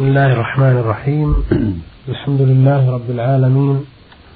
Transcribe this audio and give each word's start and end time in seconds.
بسم 0.00 0.08
الله 0.08 0.32
الرحمن 0.32 0.76
الرحيم. 0.78 1.34
الحمد 2.12 2.40
لله 2.40 2.90
رب 2.90 3.10
العالمين 3.10 3.84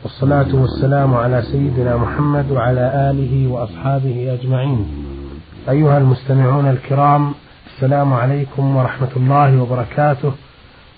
والصلاة 0.02 0.54
والسلام 0.54 1.14
على 1.14 1.42
سيدنا 1.42 1.96
محمد 1.96 2.50
وعلى 2.50 3.10
آله 3.10 3.48
وأصحابه 3.48 4.34
أجمعين. 4.34 4.86
أيها 5.68 5.98
المستمعون 5.98 6.66
الكرام 6.68 7.34
السلام 7.66 8.12
عليكم 8.12 8.76
ورحمة 8.76 9.08
الله 9.16 9.62
وبركاته 9.62 10.32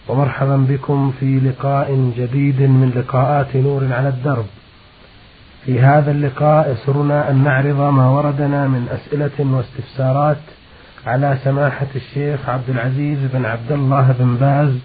ومرحبا 0.09 0.57
بكم 0.57 1.13
في 1.21 1.41
لقاء 1.41 2.13
جديد 2.17 2.61
من 2.63 2.93
لقاءات 2.97 3.57
نور 3.57 3.93
على 3.93 4.09
الدرب. 4.09 4.47
في 5.65 5.81
هذا 5.81 6.11
اللقاء 6.11 6.73
يسرنا 6.73 7.31
أن 7.31 7.45
نعرض 7.45 7.81
ما 7.81 8.09
وردنا 8.09 8.69
من 8.69 8.89
أسئلة 8.89 9.57
واستفسارات 9.57 10.56
على 11.07 11.39
سماحة 11.45 11.87
الشيخ 11.97 12.49
عبد 12.49 12.71
العزيز 12.71 13.19
بن 13.35 13.45
عبد 13.45 13.73
الله 13.73 14.15
بن 14.19 14.37
باز 14.37 14.79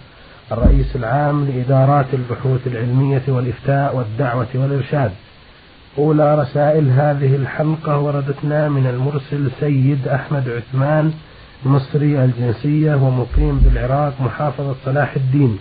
الرئيس 0.51 0.95
العام 0.95 1.45
لإدارات 1.45 2.05
البحوث 2.13 2.67
العلمية 2.67 3.21
والإفتاء 3.27 3.95
والدعوة 3.95 4.47
والإرشاد. 4.55 5.11
أولى 5.97 6.41
رسائل 6.41 6.89
هذه 6.89 7.35
الحلقة 7.35 7.99
وردتنا 7.99 8.70
من 8.70 8.88
المرسل 8.88 9.52
سيد 9.59 10.07
أحمد 10.07 10.49
عثمان 10.49 11.13
مصري 11.66 12.23
الجنسية 12.25 12.95
ومقيم 12.95 13.59
بالعراق 13.59 14.13
محافظة 14.22 14.75
صلاح 14.85 15.16
الدين. 15.16 15.59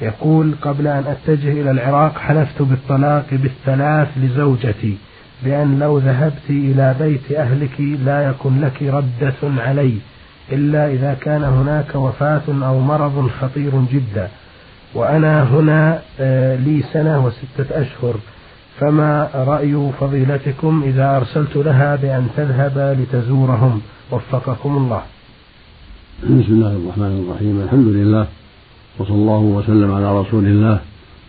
يقول 0.00 0.54
قبل 0.62 0.86
أن 0.86 1.04
أتجه 1.06 1.52
إلى 1.52 1.70
العراق 1.70 2.18
حلفت 2.18 2.62
بالطلاق 2.62 3.26
بالثلاث 3.32 4.08
لزوجتي. 4.16 4.96
بأن 5.42 5.78
لو 5.78 5.98
ذهبت 5.98 6.50
إلى 6.50 6.94
بيت 7.00 7.32
أهلك 7.32 7.80
لا 7.80 8.28
يكن 8.28 8.60
لك 8.60 8.82
ردة 8.82 9.62
علي 9.62 9.94
إلا 10.52 10.92
إذا 10.92 11.16
كان 11.20 11.44
هناك 11.44 11.94
وفاة 11.94 12.42
أو 12.48 12.80
مرض 12.80 13.30
خطير 13.40 13.72
جدا. 13.92 14.28
وأنا 14.94 15.42
هنا 15.42 15.98
آه، 16.20 16.56
لي 16.56 16.82
سنة 16.92 17.26
وستة 17.26 17.82
أشهر. 17.82 18.14
فما 18.80 19.30
رأي 19.34 19.90
فضيلتكم 20.00 20.82
إذا 20.86 21.16
أرسلت 21.16 21.56
لها 21.56 21.96
بأن 21.96 22.28
تذهب 22.36 22.96
لتزورهم؟ 23.00 23.80
وفقكم 24.10 24.76
الله. 24.76 25.02
بسم 26.24 26.52
الله 26.52 26.72
الرحمن 26.72 27.24
الرحيم. 27.26 27.60
الحمد 27.64 27.86
لله 27.86 28.26
وصلى 28.98 29.14
الله 29.14 29.38
وسلم 29.38 29.94
على 29.94 30.20
رسول 30.20 30.44
الله. 30.44 30.80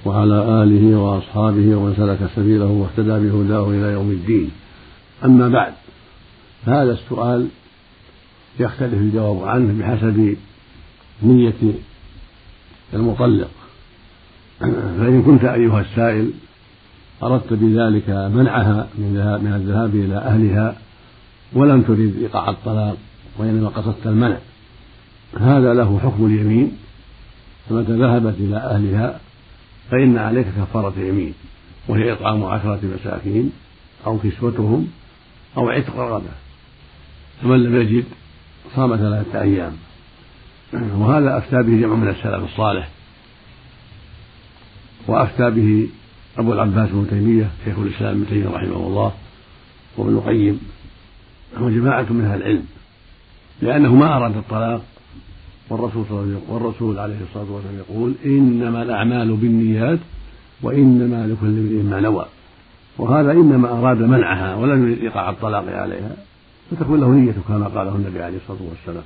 وعلى 0.05 0.63
آله 0.63 0.97
وأصحابه 0.97 1.75
ومن 1.75 1.93
سلك 1.97 2.29
سبيله 2.35 2.65
واهتدى 2.65 3.29
بهداه 3.29 3.69
إلى 3.69 3.93
يوم 3.93 4.11
الدين. 4.11 4.51
أما 5.25 5.49
بعد 5.49 5.73
هذا 6.65 6.91
السؤال 6.91 7.47
يختلف 8.59 8.93
الجواب 8.93 9.43
عنه 9.43 9.79
بحسب 9.79 10.37
نية 11.23 11.73
المطلق. 12.93 13.49
فإن 14.97 15.23
كنت 15.25 15.43
أيها 15.43 15.81
السائل 15.81 16.31
أردت 17.23 17.53
بذلك 17.53 18.09
منعها 18.09 18.87
من 18.97 19.39
من 19.43 19.53
الذهاب 19.53 19.95
إلى 19.95 20.17
أهلها 20.17 20.77
ولم 21.53 21.81
تريد 21.81 22.17
إيقاع 22.17 22.49
الطلاق 22.49 22.97
وإنما 23.37 23.67
قصدت 23.67 24.07
المنع. 24.07 24.37
هذا 25.39 25.73
له 25.73 25.99
حكم 25.99 26.25
اليمين 26.25 26.77
فمتى 27.69 27.91
ذهبت 27.91 28.35
إلى 28.39 28.57
أهلها 28.57 29.19
فإن 29.91 30.17
عليك 30.17 30.47
كفارة 30.57 30.93
يمين 30.97 31.33
وهي 31.87 32.13
إطعام 32.13 32.43
عشرة 32.45 32.79
مساكين 32.83 33.51
أو 34.05 34.17
كسوتهم 34.17 34.87
أو 35.57 35.69
عتق 35.69 35.95
رغبة 35.95 36.31
فمن 37.41 37.63
لم 37.63 37.81
يجد 37.81 38.05
صام 38.75 38.95
ثلاثة 38.97 39.41
أيام. 39.41 39.73
وهذا 40.73 41.37
أفتى 41.37 41.57
به 41.63 41.81
جمع 41.81 41.95
من 41.95 42.07
السلف 42.07 42.43
الصالح. 42.43 42.89
وأفتى 45.07 45.49
به 45.49 45.87
أبو 46.37 46.53
العباس 46.53 46.89
بن 46.89 47.07
تيمية 47.09 47.49
شيخ 47.65 47.79
الإسلام 47.79 48.11
ابن 48.11 48.27
تيمية 48.29 48.49
رحمه 48.49 48.87
الله 48.87 49.13
وابن 49.97 50.13
القيم. 50.13 50.59
وجماعة 51.59 52.05
من 52.09 52.25
أهل 52.25 52.41
العلم 52.41 52.65
لأنه 53.61 53.95
ما 53.95 54.17
أراد 54.17 54.37
الطلاق 54.37 54.85
والرسول 55.69 56.05
صلى 56.09 56.37
والرسول 56.49 56.99
عليه 56.99 57.17
الصلاة 57.21 57.51
والسلام 57.51 57.77
يقول 57.77 58.13
إنما 58.25 58.81
الأعمال 58.81 59.35
بالنيات 59.35 59.99
وإنما 60.61 61.27
لكل 61.27 61.59
امرئ 61.59 61.83
ما 61.83 61.99
نوى. 61.99 62.25
وهذا 62.97 63.31
إنما 63.31 63.69
أراد 63.69 63.97
منعها 63.97 64.55
ولم 64.55 64.83
يريد 64.83 64.99
إيقاع 64.99 65.29
الطلاق 65.29 65.65
عليها. 65.67 66.15
فتكون 66.71 66.99
له 66.99 67.09
نية 67.09 67.35
كما 67.47 67.67
قاله 67.67 67.95
النبي 67.95 68.23
عليه 68.23 68.37
الصلاة 68.37 68.69
والسلام. 68.69 69.03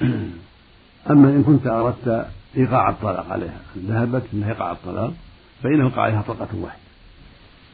أما 1.10 1.28
إن 1.28 1.42
كنت 1.42 1.66
أردت 1.66 2.26
إيقاع 2.56 2.90
الطلاق 2.90 3.26
عليها 3.30 3.60
ذهبت 3.78 4.22
من 4.32 4.42
إيقاع 4.42 4.72
الطلاق 4.72 5.12
فإنه 5.62 5.86
يقع 5.86 6.02
عليها 6.02 6.22
طلقة 6.22 6.48
واحدة. 6.60 6.82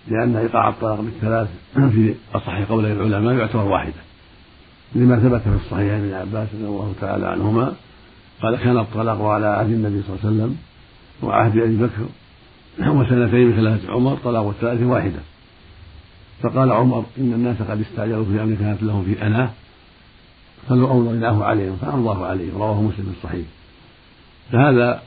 لأن 0.08 0.36
إيقاع 0.36 0.68
الطلاق 0.68 1.00
بالثلاث 1.00 1.48
في 1.74 2.14
أصح 2.34 2.62
قولي 2.62 2.92
العلماء 2.92 3.34
يعتبر 3.34 3.64
واحدة. 3.64 4.07
لما 4.94 5.16
ثبت 5.16 5.40
في 5.40 5.64
الصحيحين 5.64 6.00
من 6.00 6.14
عباس 6.14 6.48
رضي 6.54 6.64
الله 6.64 6.94
تعالى 7.00 7.26
عنهما 7.26 7.72
قال 8.42 8.56
كان 8.56 8.78
الطلاق 8.78 9.22
على 9.22 9.46
عهد 9.46 9.70
النبي 9.70 10.02
صلى 10.02 10.16
الله 10.16 10.24
عليه 10.24 10.36
وسلم 10.36 10.56
وعهد 11.22 11.56
أبي 11.56 11.76
بكر 11.76 12.06
وسنتين 12.80 13.46
من 13.46 13.56
خلافه 13.56 13.92
عمر 13.92 14.16
طلاق 14.24 14.48
الثالث 14.48 14.82
واحدة. 14.82 15.20
فقال 16.42 16.72
عمر 16.72 17.04
إن 17.18 17.32
الناس 17.32 17.56
قد 17.62 17.80
استعجلوا 17.80 18.24
في 18.24 18.42
أمر 18.42 18.54
كانت 18.54 18.82
لهم 18.82 19.04
في 19.04 19.26
أناة 19.26 19.50
فلو 20.68 20.92
امضيناه 20.92 21.44
عليهم 21.44 21.76
فامضاه 21.76 22.26
عليهم 22.26 22.58
رواه 22.58 22.82
مسلم 22.82 23.04
في 23.04 23.18
الصحيح. 23.18 23.46
فهذا 24.52 25.02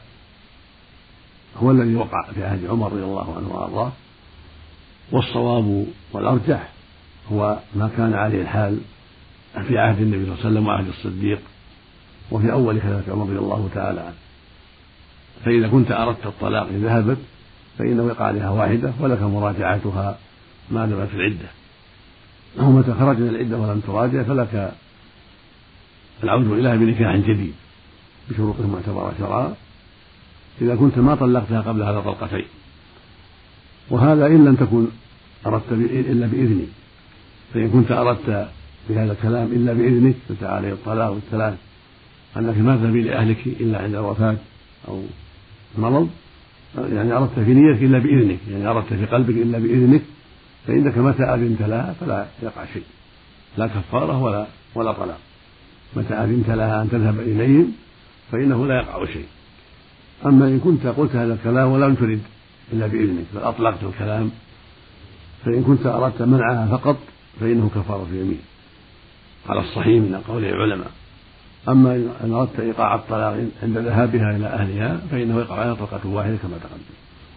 هو 1.57 1.71
الذي 1.71 1.95
وقع 1.95 2.31
في 2.33 2.43
عهد 2.45 2.65
عمر 2.65 2.91
رضي 2.91 3.03
الله 3.03 3.35
عنه 3.37 3.55
وأرضاه. 3.55 3.91
والصواب 5.11 5.85
والأرجح 6.13 6.69
هو 7.31 7.57
ما 7.75 7.89
كان 7.97 8.13
عليه 8.13 8.41
الحال 8.41 8.79
في 9.53 9.77
عهد 9.77 10.01
النبي 10.01 10.25
صلى 10.25 10.33
الله 10.33 10.45
عليه 10.45 10.49
وسلم 10.49 10.67
وعهد 10.67 10.87
الصديق 10.87 11.39
وفي 12.31 12.51
أول 12.51 12.81
خلافة 12.81 13.11
عمر 13.11 13.23
رضي 13.23 13.37
الله 13.37 13.69
تعالى 13.73 14.01
عنه. 14.01 14.15
فإذا 15.45 15.67
كنت 15.67 15.91
أردت 15.91 16.25
الطلاق 16.25 16.67
ذهبت 16.71 17.17
فإنه 17.77 18.07
يقع 18.07 18.25
عليها 18.25 18.49
واحدة 18.49 18.93
ولك 18.99 19.21
مراجعتها 19.21 20.17
ما 20.71 20.85
دامت 20.85 21.13
العدة. 21.13 21.49
ومتى 22.57 22.93
خرج 22.93 23.17
من 23.17 23.27
العدة 23.27 23.57
ولم 23.57 23.79
تراجع 23.79 24.23
فلك 24.23 24.73
العود 26.23 26.51
إليها 26.51 26.75
بنكاح 26.75 27.15
جديد 27.15 27.53
بشروط 28.29 28.55
معتبرة 28.59 29.13
شرعا. 29.19 29.53
إذا 30.61 30.75
كنت 30.75 30.97
ما 30.97 31.15
طلقتها 31.15 31.61
قبل 31.61 31.83
هذا 31.83 31.99
طلقتين 31.99 32.45
وهذا 33.89 34.25
إن 34.25 34.45
لم 34.45 34.55
تكن 34.55 34.87
أردت 35.45 35.71
إلا 35.71 36.27
بإذني. 36.27 36.67
فإن 37.53 37.69
كنت 37.69 37.91
أردت 37.91 38.49
في 38.87 38.99
هذا 38.99 39.11
الكلام 39.11 39.47
إلا 39.47 39.73
بإذنك 39.73 40.15
فتعالى 40.29 40.71
الطلاق 40.71 41.09
والثلاث 41.11 41.53
أنك 42.37 42.57
ما 42.57 42.75
تذهبي 42.75 43.01
لأهلك 43.01 43.47
إلا 43.47 43.81
عند 43.83 43.95
الوفاة 43.95 44.35
أو 44.87 45.03
مرض؟ 45.77 46.09
يعني 46.77 47.13
أردت 47.13 47.39
في 47.39 47.53
نيتك 47.53 47.83
إلا 47.83 47.99
بإذنك 47.99 48.39
يعني 48.51 48.67
أردت 48.67 48.93
في 48.93 49.05
قلبك 49.05 49.35
إلا 49.35 49.59
بإذنك 49.59 50.01
فإنك 50.67 50.97
متى 50.97 51.23
أذنت 51.23 51.61
لها 51.61 51.93
فلا 51.99 52.25
يقع 52.43 52.65
شيء 52.73 52.83
لا 53.57 53.67
كفارة 53.67 54.23
ولا 54.23 54.47
ولا 54.75 54.91
طلاق. 54.91 55.19
متى 55.95 56.13
أذنت 56.13 56.49
لها 56.49 56.81
أن 56.81 56.89
تذهب 56.89 57.19
إليهم 57.19 57.71
فإنه 58.31 58.65
لا 58.65 58.75
يقع 58.75 59.05
شيء. 59.05 59.25
أما 60.25 60.47
إن 60.47 60.59
كنت 60.59 60.87
قلت 60.87 61.15
هذا 61.15 61.33
الكلام 61.33 61.71
ولم 61.71 61.95
ترد 61.95 62.21
إلا 62.73 62.87
بإذنك 62.87 63.25
بل 63.33 63.41
أطلقت 63.41 63.83
الكلام 63.83 64.31
فإن 65.45 65.63
كنت 65.63 65.85
أردت 65.85 66.21
منعها 66.21 66.77
فقط 66.77 66.97
فإنه 67.39 67.69
كفارة 67.75 68.07
يمين 68.13 68.39
على 69.49 69.59
الصحيح 69.59 70.01
من 70.01 70.21
قول 70.27 70.45
العلماء. 70.45 70.91
أما 71.69 71.95
إن 72.23 72.33
أردت 72.33 72.59
إيقاع 72.59 72.95
الطلاق 72.95 73.37
عند 73.63 73.77
ذهابها 73.77 74.35
إلى 74.35 74.47
أهلها 74.47 74.99
فإنه 75.11 75.39
يقع 75.39 75.59
عليها 75.59 75.73
طلقة 75.73 76.07
واحدة 76.07 76.35
كما 76.35 76.57
تقدم. 76.63 76.95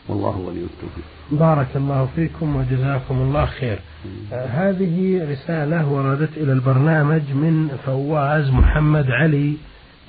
والله 0.09 0.37
ولي 0.37 0.61
التوفيق. 0.61 1.05
بارك 1.31 1.69
الله 1.77 2.09
فيكم 2.17 2.56
وجزاكم 2.56 3.15
الله 3.15 3.47
خير. 3.47 3.79
آه 4.33 4.47
هذه 4.47 5.27
رسالة 5.33 5.89
وردت 5.89 6.37
إلى 6.37 6.53
البرنامج 6.53 7.23
من 7.33 7.79
فواز 7.87 8.50
محمد 8.50 9.11
علي 9.11 9.55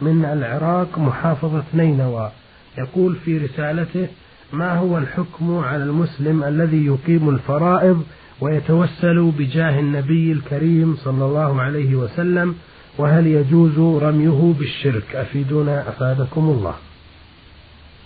من 0.02 0.26
العراق 0.26 1.00
محافظة 1.00 1.64
نينوى. 1.74 2.32
يقول 2.78 3.16
في 3.16 3.38
رسالته 3.38 4.08
ما 4.54 4.74
هو 4.78 4.98
الحكم 4.98 5.58
على 5.58 5.84
المسلم 5.84 6.44
الذي 6.44 6.86
يقيم 6.86 7.30
الفرائض 7.30 8.04
ويتوسل 8.42 9.32
بجاه 9.38 9.80
النبي 9.80 10.32
الكريم 10.32 10.98
صلى 11.04 11.26
الله 11.26 11.62
عليه 11.62 11.96
وسلم 11.96 12.56
وهل 12.98 13.28
يجوز 13.28 13.80
رميه 14.04 14.54
بالشرك؟ 14.60 15.16
أفيدونا 15.16 15.90
أفادكم 15.90 16.42
الله. 16.42 16.74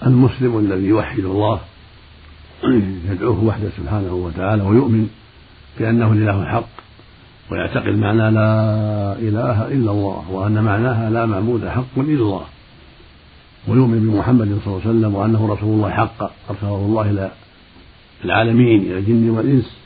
المسلم 0.05 0.59
الذي 0.59 0.85
يوحد 0.85 1.19
الله 1.19 1.59
يدعوه 3.11 3.43
وحده 3.43 3.69
سبحانه 3.77 4.13
وتعالى 4.13 4.63
ويؤمن 4.63 5.09
بأنه 5.79 6.11
الإله 6.13 6.41
الحق 6.41 6.69
ويعتقد 7.51 7.95
معنى 7.95 8.31
لا 8.31 9.13
إله 9.13 9.67
إلا 9.67 9.91
الله 9.91 10.25
وأن 10.31 10.63
معناها 10.63 11.09
لا 11.09 11.25
معبود 11.25 11.67
حق 11.67 11.97
إلا 11.97 12.21
الله 12.21 12.45
ويؤمن 13.67 13.99
بمحمد 13.99 14.59
صلى 14.65 14.73
الله 14.73 14.81
عليه 14.85 14.89
وسلم 14.89 15.15
وأنه 15.15 15.53
رسول 15.53 15.73
الله 15.73 15.89
حقا 15.89 16.31
أرسله 16.49 16.75
الله 16.75 17.09
إلى 17.09 17.31
العالمين 18.25 18.81
إلى 18.81 18.97
الجن 18.97 19.29
والإنس 19.29 19.78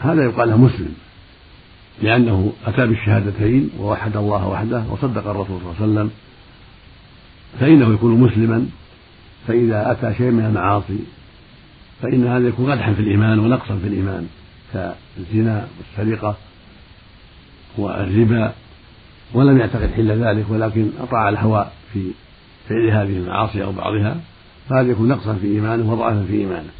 هذا 0.00 0.24
يقال 0.24 0.48
له 0.48 0.56
مسلم 0.56 0.94
لأنه 2.02 2.52
أتى 2.66 2.86
بالشهادتين 2.86 3.70
ووحد 3.78 4.16
الله 4.16 4.48
وحده 4.48 4.84
وصدق 4.90 5.28
الرسول 5.28 5.60
صلى 5.60 5.70
الله 5.70 5.74
عليه 5.80 5.92
وسلم. 5.92 6.10
فإنه 7.60 7.94
يكون 7.94 8.20
مسلما 8.20 8.66
فإذا 9.48 9.92
أتى 9.92 10.14
شيء 10.18 10.30
من 10.30 10.44
المعاصي 10.44 10.98
فإن 12.02 12.26
هذا 12.26 12.48
يكون 12.48 12.70
قدحا 12.70 12.92
في 12.92 13.00
الإيمان 13.00 13.38
ونقصا 13.38 13.76
في 13.76 13.86
الإيمان 13.86 14.28
كالزنا 14.72 15.68
والسرقة 15.78 16.36
والربا 17.78 18.52
ولم 19.34 19.58
يعتقد 19.58 19.90
حل 19.90 20.24
ذلك 20.24 20.44
ولكن 20.50 20.90
أطاع 21.00 21.28
الهوى 21.28 21.66
في 21.92 22.10
فعل 22.68 22.90
هذه 22.90 23.16
المعاصي 23.16 23.64
أو 23.64 23.72
بعضها 23.72 24.16
فهذا 24.68 24.90
يكون 24.90 25.08
نقصا 25.08 25.34
في 25.34 25.46
إيمانه 25.46 25.92
وضعفا 25.92 26.24
في 26.28 26.34
إيمانه. 26.34 26.70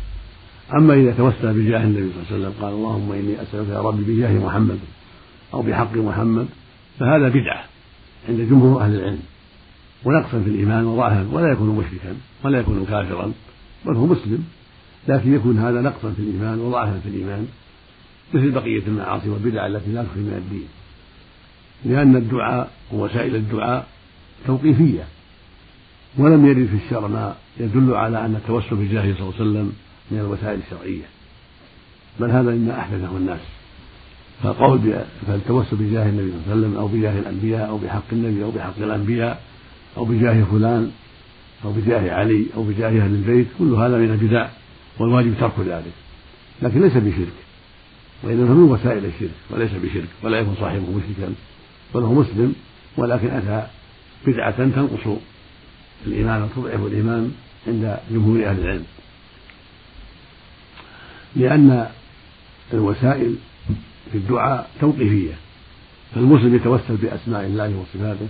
أما 0.75 0.95
إذا 0.95 1.13
توسل 1.13 1.53
بجاه 1.53 1.85
النبي 1.85 2.11
صلى 2.13 2.23
الله 2.23 2.27
عليه 2.31 2.37
وسلم 2.37 2.63
قال 2.63 2.73
اللهم 2.73 3.13
إني 3.13 3.43
أسألك 3.43 3.69
يا 3.69 3.81
ربي 3.81 4.03
بجاه 4.05 4.33
محمد 4.33 4.79
أو 5.55 5.63
بحق 5.63 5.97
محمد 5.97 6.49
فهذا 6.99 7.29
بدعة 7.29 7.65
عند 8.29 8.41
جمهور 8.41 8.83
أهل 8.83 8.95
العلم 8.95 9.23
ونقصا 10.05 10.41
في 10.41 10.51
الإيمان 10.51 10.85
وضعفا 10.85 11.29
ولا 11.33 11.53
يكون 11.53 11.69
مشركا 11.69 12.17
ولا 12.45 12.61
يكون 12.61 12.87
كافرا 12.91 13.33
بل 13.87 13.95
هو 13.95 14.07
مسلم 14.07 14.45
لكن 15.09 15.35
يكون 15.35 15.59
هذا 15.59 15.81
نقصا 15.81 16.13
في 16.13 16.23
الإيمان 16.23 16.59
وضعفا 16.59 17.01
في 17.03 17.09
الإيمان 17.09 17.47
مثل 18.35 18.51
بقية 18.51 18.83
المعاصي 18.87 19.29
والبدع 19.29 19.67
التي 19.67 19.93
لا 19.93 20.03
تخرج 20.03 20.19
من 20.19 20.43
الدين. 20.45 20.69
لأن 21.85 22.17
الدعاء 22.17 22.71
ووسائل 22.93 23.35
الدعاء 23.35 23.87
توقيفية 24.47 25.05
ولم 26.19 26.47
يرد 26.47 26.67
في 26.67 26.85
الشرع 26.85 27.07
ما 27.09 27.35
يدل 27.61 27.95
على 27.95 28.25
أن 28.25 28.35
التوسل 28.35 28.77
بجاهه 28.77 29.15
صلى 29.15 29.21
الله 29.21 29.35
عليه 29.41 29.51
وسلم 29.51 29.73
من 30.11 30.19
الوسائل 30.19 30.59
الشرعية. 30.67 31.05
بل 32.21 32.31
هذا 32.31 32.51
مما 32.51 32.81
أحدثه 32.81 33.17
الناس. 33.17 33.41
فالقول 34.43 34.81
فالتوسل 35.27 35.77
بجاه 35.77 36.09
النبي 36.09 36.31
صلى 36.31 36.39
الله 36.39 36.51
عليه 36.51 36.61
وسلم 36.61 36.77
أو 36.77 36.89
بجاه 36.89 37.19
الأنبياء 37.19 37.69
أو 37.69 37.79
بحق 37.79 38.05
النبي 38.13 38.45
أو 38.45 38.51
بحق 38.51 38.79
الأنبياء 38.79 39.43
أو 39.97 40.05
بجاه 40.05 40.45
فلان 40.45 40.91
أو 41.65 41.73
بجاه 41.73 42.15
علي 42.15 42.47
أو 42.57 42.63
بجاه 42.63 42.89
أهل 42.89 43.15
البيت 43.15 43.47
كل 43.59 43.75
هذا 43.75 43.99
من 43.99 44.11
البدع 44.11 44.49
والواجب 44.99 45.35
ترك 45.41 45.53
ذلك. 45.67 45.93
لكن 46.63 46.81
ليس 46.81 46.93
بشرك. 46.93 47.33
وإنما 48.23 48.55
من 48.55 48.63
وسائل 48.63 49.05
الشرك. 49.05 49.35
وليس 49.51 49.71
بشرك. 49.71 50.09
ولا 50.23 50.39
يكون 50.39 50.55
صاحبه 50.61 50.83
مشركا. 50.91 51.35
بل 51.95 52.03
هو 52.03 52.15
مسلم. 52.15 52.55
ولكن 52.97 53.31
أتى 53.31 53.67
بدعة 54.27 54.51
تنقص 54.51 55.19
الإيمان 56.07 56.43
وتضعف 56.43 56.87
الإيمان 56.87 57.33
عند 57.67 57.99
جمهور 58.11 58.47
أهل 58.47 58.61
العلم. 58.61 58.85
لأن 61.37 61.87
الوسائل 62.73 63.35
في 64.13 64.19
الدعاء 64.19 64.71
توقيفية 64.81 65.35
فالمسلم 66.15 66.55
يتوسل 66.55 66.97
بأسماء 66.97 67.47
الله 67.47 67.77
وصفاته 67.77 68.29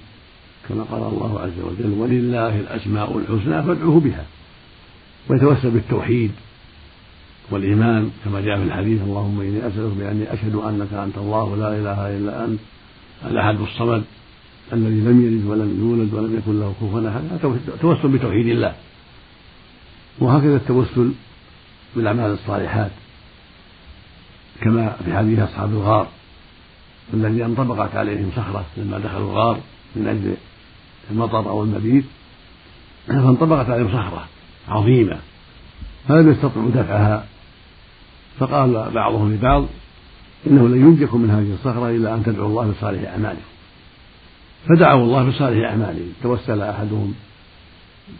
كما 0.68 0.82
قال 0.82 1.02
الله 1.02 1.40
عز 1.40 1.60
وجل 1.64 1.98
ولله 1.98 2.60
الأسماء 2.60 3.18
الحسنى 3.18 3.62
فادعوه 3.62 4.00
بها 4.00 4.24
ويتوسل 5.28 5.70
بالتوحيد 5.70 6.30
والإيمان 7.50 8.10
كما 8.24 8.40
جاء 8.40 8.56
في 8.56 8.62
الحديث 8.62 9.02
اللهم 9.02 9.40
إني 9.40 9.58
أسألك 9.58 9.92
بأني 9.98 10.32
أشهد 10.32 10.54
أنك 10.54 10.92
أنت 10.92 11.18
الله 11.18 11.56
لا 11.56 11.78
إله 11.78 12.16
إلا 12.16 12.44
أنت 12.44 12.60
الأحد 13.26 13.60
الصمد 13.60 14.04
الذي 14.72 15.00
لم 15.00 15.26
يلد 15.26 15.46
ولم 15.46 15.80
يولد 15.80 16.14
ولم 16.14 16.36
يكن 16.36 16.60
له 16.60 16.74
كفوا 16.80 17.08
أحد 17.08 17.22
توسل 17.80 18.08
بتوحيد 18.08 18.46
الله. 18.46 18.74
وهكذا 20.18 20.56
التوسل 20.56 21.12
بالأعمال 21.96 22.32
الصالحات 22.32 22.90
كما 24.60 24.96
في 25.04 25.16
حديث 25.16 25.38
أصحاب 25.38 25.70
الغار 25.70 26.08
الذي 27.14 27.44
انطبقت 27.44 27.96
عليهم 27.96 28.30
صخرة 28.36 28.64
لما 28.76 28.98
دخلوا 28.98 29.30
الغار 29.30 29.60
من 29.96 30.06
أجل 30.06 30.34
المطر 31.10 31.50
أو 31.50 31.62
المبيت 31.62 32.04
فانطبقت 33.06 33.70
عليهم 33.70 33.88
صخرة 33.88 34.24
عظيمة 34.68 35.18
فلم 36.08 36.30
يستطيعوا 36.30 36.70
دفعها. 36.70 37.24
فقال 38.38 38.90
بعضهم 38.94 39.32
لبعض 39.34 39.64
إنه 40.46 40.68
لن 40.68 40.80
ينجكم 40.80 41.20
من 41.20 41.30
هذه 41.30 41.54
الصخرة 41.54 41.90
إلا 41.90 42.14
أن 42.14 42.24
تدعوا 42.24 42.48
الله 42.48 42.70
بصالح 42.70 43.10
أعمالكم. 43.10 43.50
فدعوا 44.68 45.04
الله 45.04 45.28
بصالح 45.28 45.68
أعمالهم 45.68 46.12
توسل 46.22 46.62
أحدهم 46.62 47.14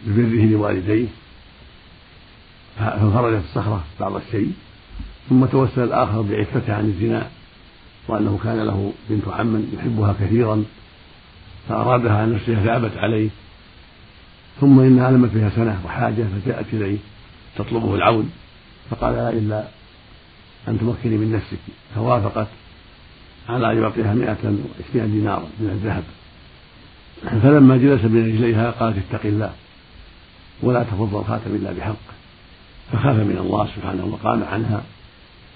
ببره 0.05 0.45
لوالديه 0.45 1.07
ففرجت 2.81 3.43
الصخرة 3.43 3.83
بعض 3.99 4.15
الشيء 4.15 4.53
ثم 5.29 5.45
توسل 5.45 5.83
الآخر 5.83 6.21
بعفته 6.21 6.73
عن 6.73 6.85
الزنا 6.85 7.27
وأنه 8.07 8.39
كان 8.43 8.59
له 8.59 8.93
بنت 9.09 9.27
عم 9.27 9.63
يحبها 9.73 10.15
كثيرا 10.19 10.63
فأرادها 11.69 12.17
عن 12.21 12.33
نفسها 12.33 12.63
فأبت 12.63 12.97
عليه 12.97 13.29
ثم 14.61 14.79
إنها 14.79 15.11
لمت 15.11 15.29
بها 15.33 15.49
سنة 15.49 15.81
وحاجة 15.85 16.23
فجاءت 16.23 16.65
إليه 16.73 16.97
تطلبه 17.57 17.95
العون 17.95 18.31
فقال 18.89 19.13
لا 19.13 19.29
إلا 19.29 19.67
أن 20.67 20.79
تمكني 20.79 21.17
من 21.17 21.31
نفسك 21.31 21.59
فوافقت 21.95 22.47
على 23.49 23.71
أن 23.71 23.81
يعطيها 23.81 24.13
مائة 24.13 24.37
وعشرين 24.43 25.11
دينارا 25.11 25.47
من 25.59 25.69
الذهب. 25.69 26.03
فلما 27.41 27.77
جلس 27.77 28.01
بين 28.01 28.25
رجليها 28.25 28.71
قالت 28.71 28.97
اتق 28.97 29.25
الله 29.25 29.53
ولا 30.63 30.83
تفض 30.83 31.15
الخاتم 31.15 31.55
إلا 31.55 31.71
بحق. 31.71 32.20
فخاف 32.91 33.15
من 33.15 33.37
الله 33.37 33.67
سبحانه 33.75 34.05
وقام 34.05 34.43
عنها 34.43 34.83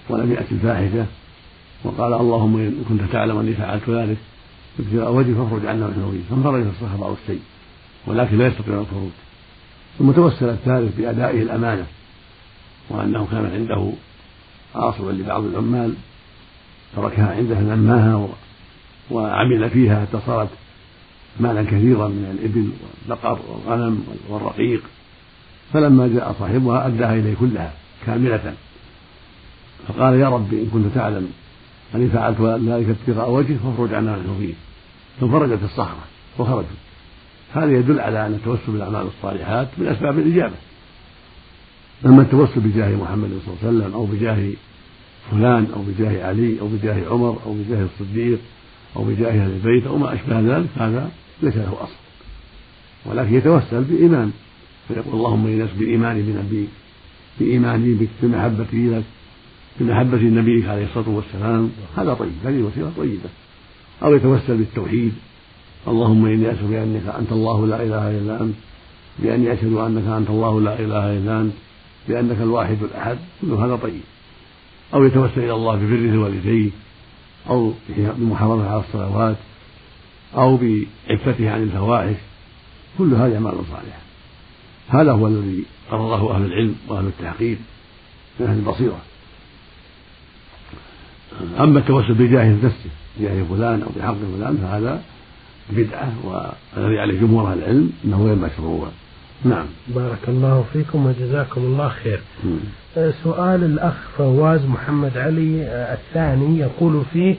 ولم 0.08 0.32
يأتي 0.32 0.54
الفاحشة 0.54 1.06
وقال 1.84 2.14
اللهم 2.14 2.56
إن 2.56 2.84
كنت 2.88 3.12
تعلم 3.12 3.38
أني 3.38 3.54
فعلت 3.54 3.90
ذلك 3.90 4.16
ابتغاء 4.78 5.12
وجهي 5.12 5.34
فاخرج 5.34 5.66
عنا 5.66 5.86
من 5.86 6.04
وجهي 6.08 6.22
فانفرجت 6.30 6.66
الصخرة 6.66 7.06
أو 7.06 7.12
السيل 7.12 7.40
ولكن 8.06 8.38
لا 8.38 8.46
يستطيع 8.46 8.80
الخروج 8.80 9.10
ثم 9.98 10.12
توسل 10.12 10.48
الثالث 10.48 10.96
بأدائه 10.96 11.42
الأمانة 11.42 11.86
وأنه 12.90 13.26
كان 13.30 13.50
عنده 13.54 13.92
عاصبا 14.74 15.10
لبعض 15.10 15.44
العمال 15.44 15.94
تركها 16.96 17.34
عنده 17.36 17.60
نماها 17.60 18.28
وعمل 19.10 19.70
فيها 19.70 20.06
حتى 20.06 20.20
صارت 20.26 20.48
مالا 21.40 21.62
كثيرا 21.62 22.08
من 22.08 22.38
الإبل 22.38 22.70
والبقر 23.08 23.38
والغنم 23.48 24.04
والرقيق. 24.28 24.82
فلما 25.72 26.08
جاء 26.08 26.36
صاحبها 26.38 26.86
أداها 26.86 27.14
إليه 27.14 27.34
كلها 27.40 27.72
كاملة. 28.06 28.54
فقال 29.88 30.14
يا 30.14 30.28
رب 30.28 30.54
إن 30.54 30.68
كنت 30.72 30.94
تعلم 30.94 31.28
أني 31.94 32.08
فعلت 32.08 32.40
ذلك 32.40 32.86
ابتغاء 32.88 33.30
وجهك 33.30 33.56
فاخرج 33.56 33.94
عنا 33.94 34.16
نحن 34.16 34.36
فيه 34.38 34.54
فانفرجت 35.20 35.62
الصخرة 35.64 36.04
وخرجوا. 36.38 36.76
هذا 37.54 37.72
يدل 37.72 38.00
على 38.00 38.26
أن 38.26 38.32
التوسل 38.32 38.72
بالأعمال 38.72 39.06
الصالحات 39.06 39.68
من 39.78 39.86
أسباب 39.86 40.18
الإجابة. 40.18 40.54
أما 42.06 42.22
التوسل 42.22 42.60
بجاه 42.60 42.96
محمد 42.96 43.28
صلى 43.28 43.54
الله 43.54 43.58
عليه 43.62 43.78
وسلم 43.78 43.94
أو 43.94 44.06
بجاه 44.06 44.50
فلان 45.30 45.66
أو 45.76 45.82
بجاه 45.82 46.26
علي 46.26 46.60
أو 46.60 46.68
بجاه 46.68 47.08
عمر 47.10 47.38
أو 47.46 47.54
بجاه 47.54 47.84
الصديق 47.84 48.38
أو 48.96 49.04
بجاه 49.04 49.28
أهل 49.28 49.50
البيت 49.50 49.86
أو 49.86 49.98
ما 49.98 50.14
أشبه 50.14 50.40
ذلك 50.40 50.68
هذا 50.76 51.10
ليس 51.42 51.56
له 51.56 51.76
أصل. 51.80 51.96
ولكن 53.04 53.34
يتوسل 53.34 53.84
بإيمان. 53.84 54.32
فيقول 54.88 55.14
اللهم 55.14 55.46
إني 55.46 55.66
بإيماني 55.78 56.22
بنبيك 56.22 56.68
بإيماني 57.40 57.94
بك 57.94 58.08
بمحبتي 58.22 58.88
لك 58.88 59.04
بمحبة 59.80 60.22
نبيك 60.22 60.68
عليه 60.68 60.84
الصلاة 60.84 61.08
والسلام. 61.08 61.70
هذا 61.96 62.14
طيب 62.14 62.32
هذه 62.44 62.62
وسيلة 62.62 62.92
طيبة. 62.96 63.28
أو 64.02 64.14
يتوسل 64.14 64.56
بالتوحيد. 64.56 65.12
اللهم 65.88 66.26
إني 66.26 66.52
أشهد 66.52 66.70
بأنك 66.70 67.14
أنت 67.18 67.32
الله 67.32 67.66
لا 67.66 67.82
إله 67.82 68.18
إلا 68.18 68.42
أنت 68.42 68.54
بأني 69.18 69.52
أشهد 69.52 69.72
أنك 69.72 70.06
أنت 70.06 70.30
الله 70.30 70.60
لا 70.60 70.78
إله 70.80 71.18
إلا 71.18 71.40
أنت 71.40 71.52
بأنك 72.08 72.36
الواحد 72.40 72.82
الأحد. 72.82 73.18
كل 73.40 73.50
هذا 73.50 73.76
طيب. 73.76 74.00
أو 74.94 75.04
يتوسل 75.04 75.40
إلى 75.40 75.52
الله 75.52 75.76
ببره 75.76 76.18
والديه 76.18 76.70
أو 77.48 77.72
بمحافظة 78.18 78.70
على 78.70 78.80
الصلوات 78.88 79.36
أو 80.34 80.56
بعفته 80.56 81.50
عن 81.50 81.62
الفواحش. 81.62 82.16
كل 82.98 83.14
هذه 83.14 83.34
أعمال 83.34 83.54
صالحة. 83.70 84.05
هذا 84.88 85.12
هو 85.12 85.26
الذي 85.26 85.64
قرره 85.90 86.36
أهل 86.36 86.44
العلم 86.44 86.74
وأهل 86.88 87.06
التحقيق 87.06 87.58
من 88.40 88.46
أهل 88.46 88.58
البصيرة. 88.58 88.98
أما 91.60 91.78
التوسل 91.78 92.14
بجاه 92.14 92.52
نفسه 92.64 92.90
بجاه 93.18 93.44
فلان 93.44 93.82
أو 93.82 93.88
بحق 93.96 94.14
فلان 94.36 94.56
فهذا 94.56 95.02
بدعة 95.70 96.12
والذي 96.24 96.98
عليه 96.98 97.20
جمهور 97.20 97.52
أهل 97.52 97.58
العلم 97.58 97.92
أنه 98.04 98.24
غير 98.24 98.34
مشروع. 98.34 98.88
نعم. 99.44 99.66
بارك 99.88 100.28
الله 100.28 100.64
فيكم 100.72 101.06
وجزاكم 101.06 101.60
الله 101.60 101.88
خير. 101.88 102.20
سؤال 103.24 103.64
الأخ 103.64 103.94
فواز 104.18 104.64
محمد 104.64 105.16
علي 105.16 105.62
آه، 105.62 105.94
الثاني 105.94 106.58
يقول 106.58 107.02
فيه 107.12 107.36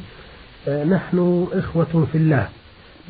آه، 0.67 0.83
نحن 0.83 1.47
إخوة 1.53 2.07
في 2.11 2.17
الله. 2.17 2.49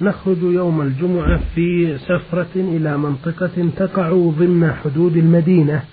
نخرج 0.01 0.38
يوم 0.42 0.82
الجمعة 0.82 1.42
في 1.56 1.98
سفرة 1.98 2.56
إلى 2.56 2.98
منطقة 2.98 3.70
تقع 3.77 4.10
ضمن 4.12 4.74
حدود 4.84 5.18
المدينة 5.18 5.84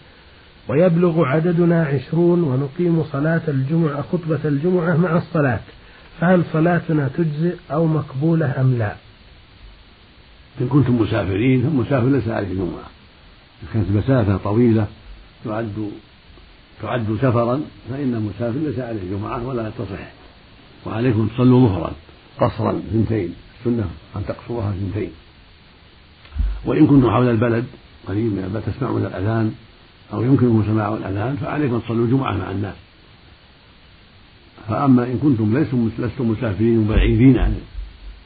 ويبلغ 0.68 1.24
عددنا 1.24 1.84
عشرون 1.84 2.42
ونقيم 2.42 3.04
صلاة 3.12 3.40
الجمعة 3.48 4.02
خطبة 4.02 4.38
الجمعة 4.44 4.96
مع 4.96 5.16
الصلاة. 5.16 5.60
فهل 6.20 6.42
صلاتنا 6.52 7.10
تجزئ 7.16 7.54
أو 7.72 7.86
مقبولة 7.86 8.60
أم 8.60 8.78
لا؟ 8.78 8.94
إن 10.60 10.68
كنتم 10.68 11.02
مسافرين 11.02 11.62
فالمسافر 11.62 12.06
ليس 12.08 12.28
عليه 12.28 12.54
جمعة. 12.54 12.88
إن 13.62 13.68
كانت 13.74 13.90
مسافة 13.90 14.36
طويلة 14.36 14.86
تعد 15.44 15.90
تعد 16.82 17.16
سفرا 17.22 17.60
فإن 17.90 18.14
المسافر 18.14 18.58
ليس 18.58 18.78
عليه 18.78 19.10
جمعة 19.10 19.46
ولا 19.46 19.70
تصح. 19.78 20.12
وعليكم 20.86 21.26
تصلوا 21.26 21.68
ظهرا 21.68 21.92
قصرا 22.40 22.82
اثنتين 22.90 23.34
السنة 23.66 23.90
أن 24.16 24.26
تقصرها 24.26 24.70
اثنتين 24.70 25.10
وإن 26.64 26.86
كنتم 26.86 27.10
حول 27.10 27.28
البلد 27.28 27.64
قريب 28.06 28.38
البلد 28.38 28.62
تسمعون 28.62 29.02
الأذان 29.02 29.54
أو 30.12 30.22
يمكنكم 30.22 30.64
سماع 30.66 30.94
الأذان 30.94 31.36
فعليكم 31.36 31.78
تصلوا 31.78 32.04
الجمعة 32.04 32.36
مع 32.36 32.50
الناس. 32.50 32.74
فأما 34.68 35.04
إن 35.04 35.18
كنتم 35.22 35.58
لستم 35.58 35.90
لستم 35.98 36.30
مسافرين 36.30 36.78
وبعيدين 36.78 37.38
عن 37.38 37.56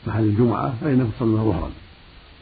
محل 0.06 0.22
الجمعة 0.22 0.74
فإنكم 0.80 1.10
تصلون 1.10 1.52
ظهرا. 1.52 1.70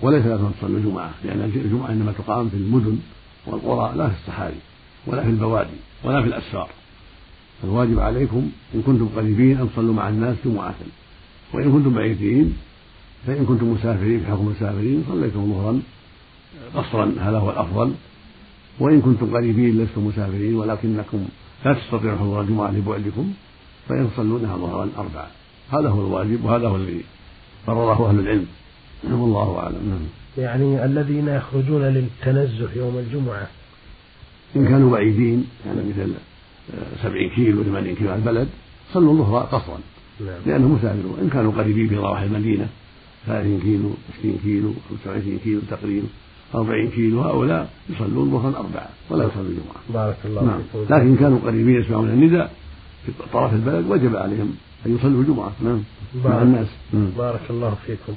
وليس 0.03 0.27
لكم 0.27 0.51
تصلوا 0.61 0.79
الجمعة 0.79 1.11
لأن 1.25 1.53
الجمعة 1.55 1.91
إنما 1.91 2.13
تقام 2.13 2.49
في 2.49 2.57
المدن 2.57 2.99
والقرى 3.47 3.97
لا 3.97 4.09
في 4.09 4.15
الصحاري 4.21 4.61
ولا 5.07 5.23
في 5.23 5.31
البوادي 5.31 5.77
ولا 6.05 6.23
في 6.23 6.29
الأسفار. 6.29 6.69
الواجب 7.65 7.99
عليكم 8.01 8.51
إن 8.75 8.83
كنتم 8.83 9.09
قريبين 9.17 9.61
أن 9.61 9.69
تصلوا 9.73 9.95
مع 9.95 10.09
الناس 10.09 10.37
جمعة. 10.45 10.75
وإن 11.53 11.73
كنتم 11.73 11.95
بعيدين 11.95 12.57
فإن 13.27 13.47
كنتم 13.47 13.73
مسافرين 13.73 14.21
في 14.21 14.27
حكم 14.27 14.47
مسافرين 14.47 15.05
صليتم 15.09 15.53
ظهرا 15.53 15.81
قصرا 16.75 17.13
هذا 17.21 17.39
هو 17.39 17.51
الأفضل. 17.51 17.93
وإن 18.81 19.01
كنتم 19.01 19.37
قريبين 19.37 19.85
لستم 19.85 20.07
مسافرين 20.07 20.55
ولكنكم 20.55 21.25
لا 21.65 21.75
تستطيعون 21.75 22.19
حضور 22.19 22.41
الجمعة 22.41 22.71
لبعدكم 22.71 23.33
فإن 23.89 24.11
تصلونها 24.15 24.57
ظهرا 24.57 24.89
أربعة. 24.99 25.29
هذا 25.71 25.89
هو 25.89 26.07
الواجب 26.07 26.45
وهذا 26.45 26.69
هو 26.69 26.77
الذي 26.77 27.05
قرره 27.67 28.11
أهل 28.11 28.19
العلم. 28.19 28.47
والله 29.05 29.59
أعلم. 29.59 29.79
نعم. 29.89 30.45
يعني 30.45 30.85
الذين 30.85 31.29
يخرجون 31.29 31.83
للتنزه 31.83 32.69
يوم 32.77 32.99
الجمعة. 32.99 33.49
إن 34.57 34.69
كانوا 34.69 34.91
بعيدين 34.91 35.47
يعني 35.67 35.81
مثل 35.89 36.13
سبعين 37.03 37.31
كيلو 37.31 37.63
ثمانين 37.63 37.95
كيلو 37.95 38.11
عن 38.11 38.19
البلد 38.19 38.49
صلوا 38.95 39.13
الظهر 39.13 39.43
قصرا. 39.43 39.79
نعم. 40.21 40.41
لأنهم 40.47 40.73
مسافرون 40.73 41.19
إن 41.23 41.29
كانوا 41.29 41.53
قريبين 41.53 41.89
في 41.89 41.97
ضواحي 41.97 42.27
المدينة 42.27 42.69
ثلاثين 43.27 43.61
كيلو 43.61 43.91
عشرين 44.19 44.39
كيلو 44.45 44.73
خمسة 44.91 45.11
وعشرين 45.11 45.39
كيلو 45.45 45.61
تقريبا 45.71 46.07
أربعين 46.55 46.91
كيلو 46.91 47.21
هؤلاء 47.21 47.69
يصلون 47.91 48.31
ظهرا 48.31 48.57
أربعة 48.57 48.89
ولا 49.11 49.25
يصلوا 49.25 49.47
الجمعة 49.47 49.81
بارك 49.95 50.17
الله 50.25 50.43
نعم. 50.45 50.61
لكن 50.91 51.17
كانوا 51.17 51.39
قريبين 51.39 51.81
يسمعون 51.81 52.09
النداء 52.09 52.51
في 53.07 53.13
طرف 53.33 53.53
البلد 53.53 53.87
وجب 53.91 54.17
عليهم 54.17 54.55
أن 54.87 54.95
يصلوا 54.97 55.21
الجمعة 55.23 55.53
نعم. 55.65 55.83
مع 56.25 56.43
الناس. 56.43 56.67
بارك 57.19 57.41
الله 57.51 57.75
فيكم. 57.87 58.15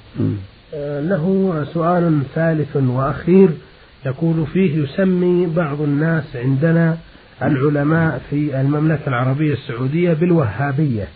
آه 0.74 1.02
له 1.02 1.66
سؤال 1.74 2.22
ثالث 2.36 2.76
وأخير 2.76 3.50
يقول 4.06 4.46
فيه 4.54 4.84
يسمي 4.84 5.46
بعض 5.46 5.82
الناس 5.82 6.36
عندنا 6.36 6.98
العلماء 7.44 8.22
في 8.30 8.62
المملكة 8.62 9.08
العربية 9.08 9.54
السعودية 9.54 10.14
بالوهابية. 10.14 11.08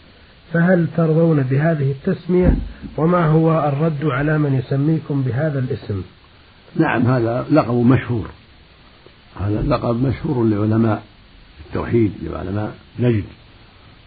فهل 0.54 0.88
ترضون 0.98 1.44
بهذه 1.44 1.92
التسمية 1.92 2.56
وما 2.98 3.26
هو 3.26 3.68
الرد 3.68 4.06
على 4.06 4.38
من 4.38 4.54
يسميكم 4.54 5.22
بهذا 5.22 5.60
الاسم؟ 5.60 6.02
نعم 6.76 7.08
هذا 7.08 7.46
لقب 7.52 7.74
مشهور. 7.74 8.30
هذا 9.40 9.62
لقب 9.62 10.04
مشهور 10.04 10.46
لعلماء 10.46 11.04
التوحيد 11.66 12.12
لعلماء 12.24 12.76
نجد. 13.00 13.24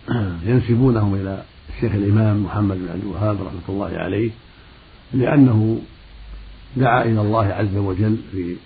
ينسبونهم 0.49 1.15
إلى 1.15 1.43
الشيخ 1.75 1.95
الإمام 1.95 2.45
محمد 2.45 2.77
بن 2.77 2.89
عبد 2.89 3.03
الوهاب 3.03 3.37
رحمة 3.43 3.61
الله 3.69 3.99
عليه 3.99 4.31
لأنه 5.15 5.81
دعا 6.77 7.03
إلى 7.03 7.21
الله 7.21 7.47
عز 7.47 7.77
وجل 7.77 8.17
في 8.33 8.57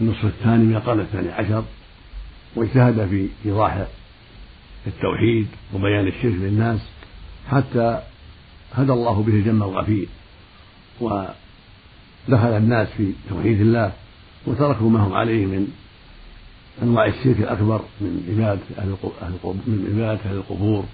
النصف 0.00 0.24
الثاني 0.24 0.64
من 0.64 0.76
القرن 0.76 1.00
الثاني 1.00 1.32
عشر 1.32 1.64
واجتهد 2.56 3.08
في 3.08 3.28
إيضاح 3.46 3.86
التوحيد 4.86 5.46
وبيان 5.74 6.06
الشرك 6.06 6.34
للناس. 6.34 6.80
حتى 7.48 8.02
هدى 8.74 8.92
الله 8.92 9.22
به 9.22 9.32
الجنة 9.32 9.64
الغفير 9.64 10.08
ودخل 11.00 11.32
الناس 12.28 12.88
في 12.88 13.12
توحيد 13.28 13.60
الله 13.60 13.92
وتركوا 14.46 14.90
ما 14.90 15.06
هم 15.06 15.12
عليه 15.12 15.46
من 15.46 15.68
أنواع 16.82 17.06
الشرك 17.06 17.38
الأكبر 17.38 17.80
من 18.00 18.26
عبادة 18.28 18.60
أهل 18.78 18.96
من 19.66 19.94
عبادة 19.94 20.20
أهل 20.30 20.36
القبور 20.36 20.84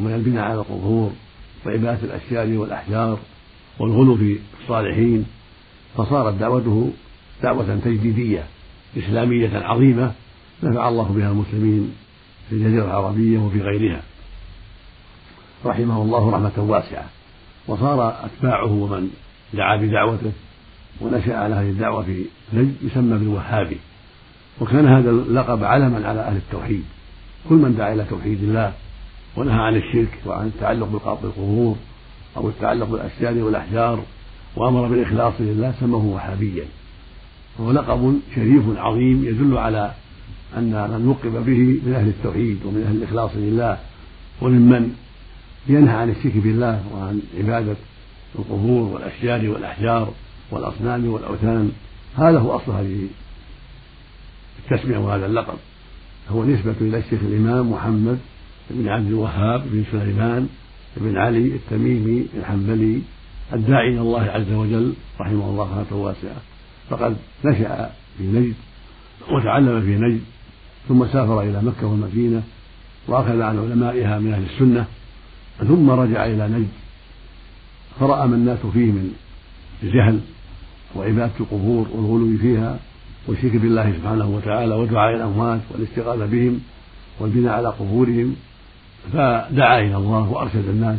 ومن 0.00 0.14
البناء 0.14 0.44
على 0.44 0.54
القبور 0.54 1.12
وعبادة 1.66 1.98
الأشجار 2.02 2.58
والأحجار 2.58 3.18
والغلو 3.78 4.16
في 4.16 4.38
الصالحين. 4.62 5.26
فصارت 5.96 6.34
دعوته 6.34 6.92
دعوة 7.42 7.78
تجديدية 7.84 8.44
إسلامية 8.96 9.58
عظيمة 9.58 10.12
نفع 10.62 10.88
الله 10.88 11.04
بها 11.04 11.30
المسلمين 11.30 11.92
في 12.48 12.54
الجزيرة 12.54 12.84
العربية 12.84 13.38
وفي 13.38 13.60
غيرها. 13.60 14.02
رحمه 15.66 16.02
الله 16.02 16.30
رحمة 16.30 16.52
واسعة. 16.56 17.04
وصار 17.68 18.14
أتباعه 18.24 18.72
ومن 18.72 19.10
دعا 19.54 19.76
بدعوته 19.76 20.32
ونشأ 21.00 21.36
على 21.36 21.54
هذه 21.54 21.70
الدعوة 21.70 22.02
في 22.02 22.24
نجد 22.52 22.74
يسمى 22.82 23.18
بالوهابي. 23.18 23.76
وكان 24.60 24.86
هذا 24.86 25.10
اللقب 25.10 25.64
علما 25.64 26.08
على 26.08 26.20
أهل 26.20 26.36
التوحيد. 26.36 26.84
كل 27.48 27.54
من 27.54 27.74
دعا 27.78 27.92
إلى 27.92 28.04
توحيد 28.04 28.42
الله 28.42 28.72
ونهى 29.36 29.60
عن 29.60 29.76
الشرك 29.76 30.18
وعن 30.26 30.46
التعلق 30.46 31.18
بالقبور 31.22 31.76
أو 32.36 32.48
التعلق 32.48 32.86
بالأشجار 32.86 33.44
والأحجار 33.44 34.02
وأمر 34.56 34.88
بالإخلاص 34.88 35.34
لله 35.40 35.74
سماه 35.80 36.04
وهابيا. 36.04 36.64
وهو 37.58 37.72
لقب 37.72 38.20
شريف 38.34 38.62
عظيم 38.76 39.24
يدل 39.24 39.58
على 39.58 39.92
أن 40.56 40.90
من 40.90 41.08
وقب 41.08 41.44
به 41.44 41.80
من 41.86 41.94
أهل 41.94 42.08
التوحيد 42.08 42.58
ومن 42.64 42.84
أهل 42.88 42.96
الإخلاص 42.96 43.30
لله 43.36 43.78
وممن 44.42 44.94
ينهى 45.66 45.94
عن 45.94 46.10
الشرك 46.10 46.36
بالله 46.36 46.84
وعن 46.94 47.22
عبادة 47.38 47.76
القبور 48.38 48.94
والأشجار 48.94 49.48
والأحجار 49.48 50.12
والأصنام 50.50 51.08
والأوثان. 51.08 51.72
هذا 52.16 52.38
هو 52.38 52.56
أصل 52.56 52.72
هذه 52.72 53.06
التسمية 54.58 54.98
وهذا 54.98 55.26
اللقب. 55.26 55.58
هو 56.30 56.44
نسبة 56.44 56.74
إلى 56.80 56.98
الشيخ 56.98 57.20
الإمام 57.22 57.72
محمد 57.72 58.18
بن 58.70 58.88
عبد 58.88 59.06
الوهاب 59.06 59.62
بن 59.72 59.84
سليمان 59.92 60.48
بن 60.96 61.16
علي 61.16 61.46
التميمي 61.46 62.26
الحنبلي 62.38 63.00
الداعي 63.52 63.88
إلى 63.88 64.00
الله 64.00 64.22
عز 64.22 64.52
وجل 64.52 64.92
رحمه 65.20 65.50
الله 65.50 65.82
رحمة 65.82 65.98
واسعة. 65.98 66.36
فقد 66.90 67.16
نشأ 67.44 67.92
في 68.18 68.24
نجد 68.24 68.54
وتعلم 69.30 69.80
في 69.80 69.96
نجد 69.96 70.20
ثم 70.88 71.06
سافر 71.06 71.42
إلى 71.42 71.62
مكة 71.62 71.86
والمدينة 71.86 72.42
وأخذ 73.08 73.40
عن 73.40 73.58
علمائها 73.58 74.18
من 74.18 74.32
أهل 74.32 74.42
السنة 74.54 74.86
ثم 75.58 75.90
رجع 75.90 76.26
إلى 76.26 76.48
نجد 76.48 76.68
فرأى 78.00 78.28
ما 78.28 78.36
الناس 78.36 78.58
فيه 78.58 78.86
من 78.92 79.12
الجهل 79.82 80.20
وعبادة 80.96 81.32
القبور 81.40 81.88
والغلو 81.92 82.38
فيها 82.38 82.78
والشرك 83.26 83.56
بالله 83.56 83.92
سبحانه 83.92 84.28
وتعالى 84.28 84.74
ودعاء 84.74 85.16
الأموات 85.16 85.60
والاستغاثة 85.70 86.26
بهم 86.26 86.60
والبناء 87.20 87.52
على 87.52 87.68
قبورهم 87.68 88.36
فدعا 89.12 89.80
إلى 89.80 89.96
الله 89.96 90.30
وأرشد 90.30 90.68
الناس 90.68 90.98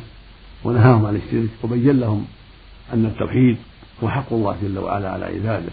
ونهاهم 0.63 1.05
عن 1.05 1.15
الشرك 1.15 1.49
وبين 1.63 1.99
لهم 1.99 2.25
أن 2.93 3.05
التوحيد 3.05 3.57
هو 4.03 4.09
حق 4.09 4.33
الله 4.33 4.55
جل 4.63 4.79
وعلا 4.79 5.09
على 5.11 5.25
عباده 5.25 5.71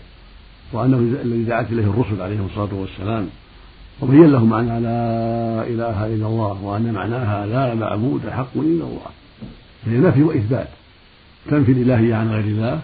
وأنه 0.73 0.97
الذي 0.97 1.45
دعت 1.45 1.73
إليه 1.73 1.85
الرسل 1.85 2.23
عليهم 2.23 2.47
الصلاة 2.47 2.75
والسلام. 2.75 3.29
وبين 4.03 4.27
لهم 4.27 4.49
معنى 4.49 4.81
لا 4.81 5.67
إله 5.67 6.07
إلا 6.07 6.27
الله 6.27 6.65
وأن 6.65 6.93
معناها 6.93 7.47
لا 7.47 7.75
معبود 7.75 8.21
حق 8.31 8.57
إلا 8.57 8.85
الله. 8.85 9.11
فهي 9.87 9.99
نفي 9.99 10.23
وإثبات 10.23 10.69
تنفي 11.51 11.73
الإلهية 11.73 12.15
عن 12.15 12.29
غير 12.29 12.45
الله 12.45 12.81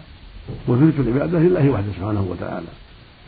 وتثبت 0.68 1.06
العبادة 1.06 1.38
لله 1.38 1.70
وحده 1.70 1.86
سبحانه 1.96 2.26
وتعالى. 2.30 2.66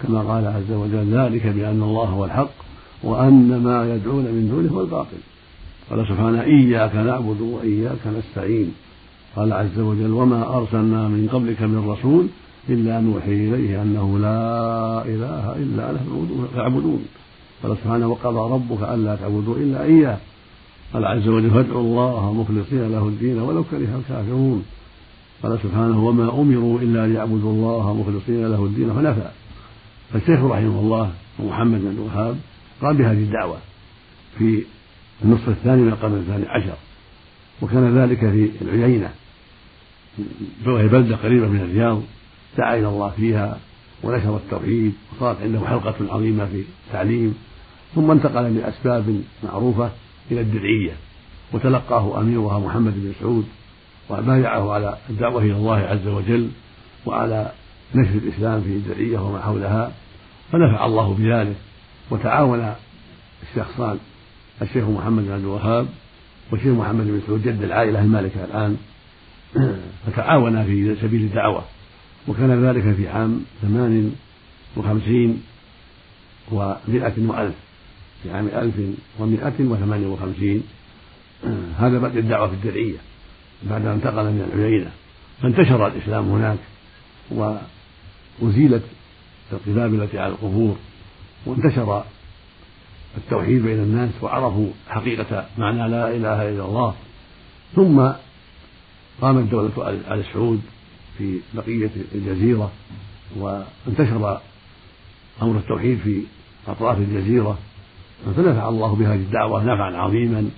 كما 0.02 0.20
قال 0.20 0.46
عز 0.46 0.72
وجل 0.72 1.18
ذلك 1.18 1.46
بأن 1.46 1.82
الله 1.82 2.04
هو 2.04 2.24
الحق 2.24 2.50
وأن 3.02 3.60
ما 3.64 3.94
يدعون 3.94 4.24
من 4.24 4.48
دونه 4.50 4.72
هو 4.72 4.80
الباطل. 4.80 5.18
قال 5.90 6.06
سبحانه 6.08 6.42
إياك 6.42 6.94
نعبد 6.94 7.40
وإياك 7.40 8.06
نستعين. 8.18 8.72
قال 9.36 9.52
عز 9.52 9.78
وجل 9.78 10.12
وما 10.12 10.56
أرسلنا 10.56 11.08
من 11.08 11.28
قبلك 11.32 11.62
من 11.62 11.88
رسول 11.88 12.26
إلا 12.68 13.00
نوحي 13.00 13.32
إليه 13.48 13.82
أنه 13.82 14.18
لا 14.18 15.02
إله 15.04 15.56
إلا 15.56 15.90
أنا 15.90 15.98
فاعبدون. 16.54 17.04
قال 17.62 17.76
سبحانه 17.84 18.06
وقضى 18.06 18.54
ربك 18.54 18.82
ألا 18.82 19.16
تعبدوا 19.16 19.56
إلا 19.56 19.82
إياه. 19.82 20.18
قال 20.92 21.04
عز 21.04 21.28
وجل 21.28 21.50
فادعوا 21.50 21.80
الله 21.80 22.32
مخلصين 22.32 22.92
له 22.92 23.08
الدين 23.08 23.38
ولو 23.38 23.64
كره 23.64 24.00
الكافرون. 24.00 24.64
قال 25.42 25.58
سبحانه 25.62 26.04
وما 26.04 26.40
أمروا 26.40 26.80
إلا 26.80 27.06
ليعبدوا 27.06 27.52
الله 27.52 27.94
مخلصين 27.94 28.46
له 28.46 28.64
الدين 28.64 28.92
حنفاء. 28.92 29.34
فالشيخ 30.12 30.40
رحمه 30.40 30.80
الله 30.80 31.10
ومحمد 31.38 31.80
بن 31.80 31.90
الوهاب 31.90 32.36
قام 32.82 32.96
بهذه 32.96 33.18
الدعوة 33.18 33.58
في 34.38 34.62
النصف 35.24 35.48
الثاني 35.48 35.82
من 35.82 35.88
القرن 35.88 36.14
الثاني 36.14 36.46
عشر. 36.48 36.76
وكان 37.62 37.98
ذلك 37.98 38.18
في 38.18 38.50
العيينة. 38.62 39.10
وهي 40.66 40.88
بلدة 40.88 41.16
قريبة 41.16 41.48
من 41.48 41.60
الرياض 41.60 42.02
دعا 42.58 42.78
إلى 42.78 42.88
الله 42.88 43.10
فيها. 43.16 43.58
ونشر 44.02 44.36
التوحيد 44.36 44.92
وصارت 45.12 45.42
عنده 45.42 45.60
حلقة 45.66 45.94
عظيمة 46.14 46.44
في 46.44 46.64
التعليم 46.86 47.34
ثم 47.94 48.10
انتقل 48.10 48.56
لأسباب 48.56 49.22
معروفة 49.44 49.90
إلى 50.30 50.40
الدرعية 50.40 50.92
وتلقاه 51.52 52.20
أميرها 52.20 52.58
محمد 52.58 52.94
بن 52.94 53.12
سعود 53.20 53.46
وبايعه 54.10 54.72
على 54.72 54.98
الدعوة 55.10 55.42
إلى 55.42 55.52
الله 55.52 55.76
عز 55.76 56.06
وجل 56.06 56.50
وعلى 57.06 57.52
نشر 57.94 58.14
الإسلام 58.14 58.60
في 58.60 58.68
الدرعية 58.68 59.18
وما 59.18 59.40
حولها 59.40 59.92
فنفع 60.52 60.86
الله 60.86 61.14
بذلك 61.18 61.56
وتعاون 62.10 62.74
الشخصان 63.42 63.98
الشيخ 64.62 64.84
محمد 64.84 65.24
بن 65.24 65.32
عبد 65.32 65.42
الوهاب 65.42 65.86
والشيخ 66.52 66.72
محمد 66.72 67.06
بن 67.06 67.20
سعود 67.26 67.42
جد 67.42 67.62
العائلة 67.62 68.00
المالكة 68.00 68.44
الآن 68.44 68.76
فتعاونا 70.06 70.64
في 70.64 70.96
سبيل 71.02 71.22
الدعوة. 71.22 71.64
وكان 72.28 72.64
ذلك 72.64 72.94
في 72.94 73.08
عام 73.08 73.44
ثمان 73.62 74.14
وخمسين 74.76 75.42
ومائة 76.52 77.12
وألف. 77.18 77.54
في 78.22 78.30
عام 78.30 78.48
ألف 78.48 78.74
ومائة 79.18 79.54
وثمانية 79.60 80.06
وخمسين. 80.06 80.62
هذا 81.80 81.98
بعد 81.98 82.16
الدعوة 82.16 82.48
في 82.48 82.54
الدرعية 82.54 82.96
بعد 83.62 83.86
أن 83.86 83.92
انتقل 83.92 84.24
من 84.24 84.50
العيينة 84.54 84.90
فانتشر 85.42 85.86
الإسلام 85.86 86.28
هناك 86.28 86.58
وأزيلت 87.30 88.82
القباب 89.52 89.94
التي 89.94 90.18
على 90.18 90.32
القبور 90.32 90.76
وانتشر 91.46 92.04
التوحيد 93.16 93.62
بين 93.62 93.78
الناس 93.78 94.10
وعرفوا 94.22 94.70
حقيقة 94.88 95.46
معنى 95.58 95.88
لا 95.88 96.16
إله 96.16 96.48
إلا 96.48 96.64
الله. 96.64 96.94
ثم 97.76 98.08
قامت 99.20 99.50
دولة 99.50 99.90
آل 100.10 100.24
سعود 100.32 100.60
في 101.18 101.40
بقية 101.54 101.90
الجزيرة 102.14 102.72
وانتشر 103.36 104.40
أمر 105.42 105.56
التوحيد 105.56 105.98
في 106.04 106.22
أطراف 106.68 106.98
الجزيرة 106.98 107.58
فنفع 108.36 108.68
الله 108.68 108.94
بهذه 108.94 109.14
الدعوة 109.14 109.62
نفعا 109.62 109.96
عظيما 109.96 110.50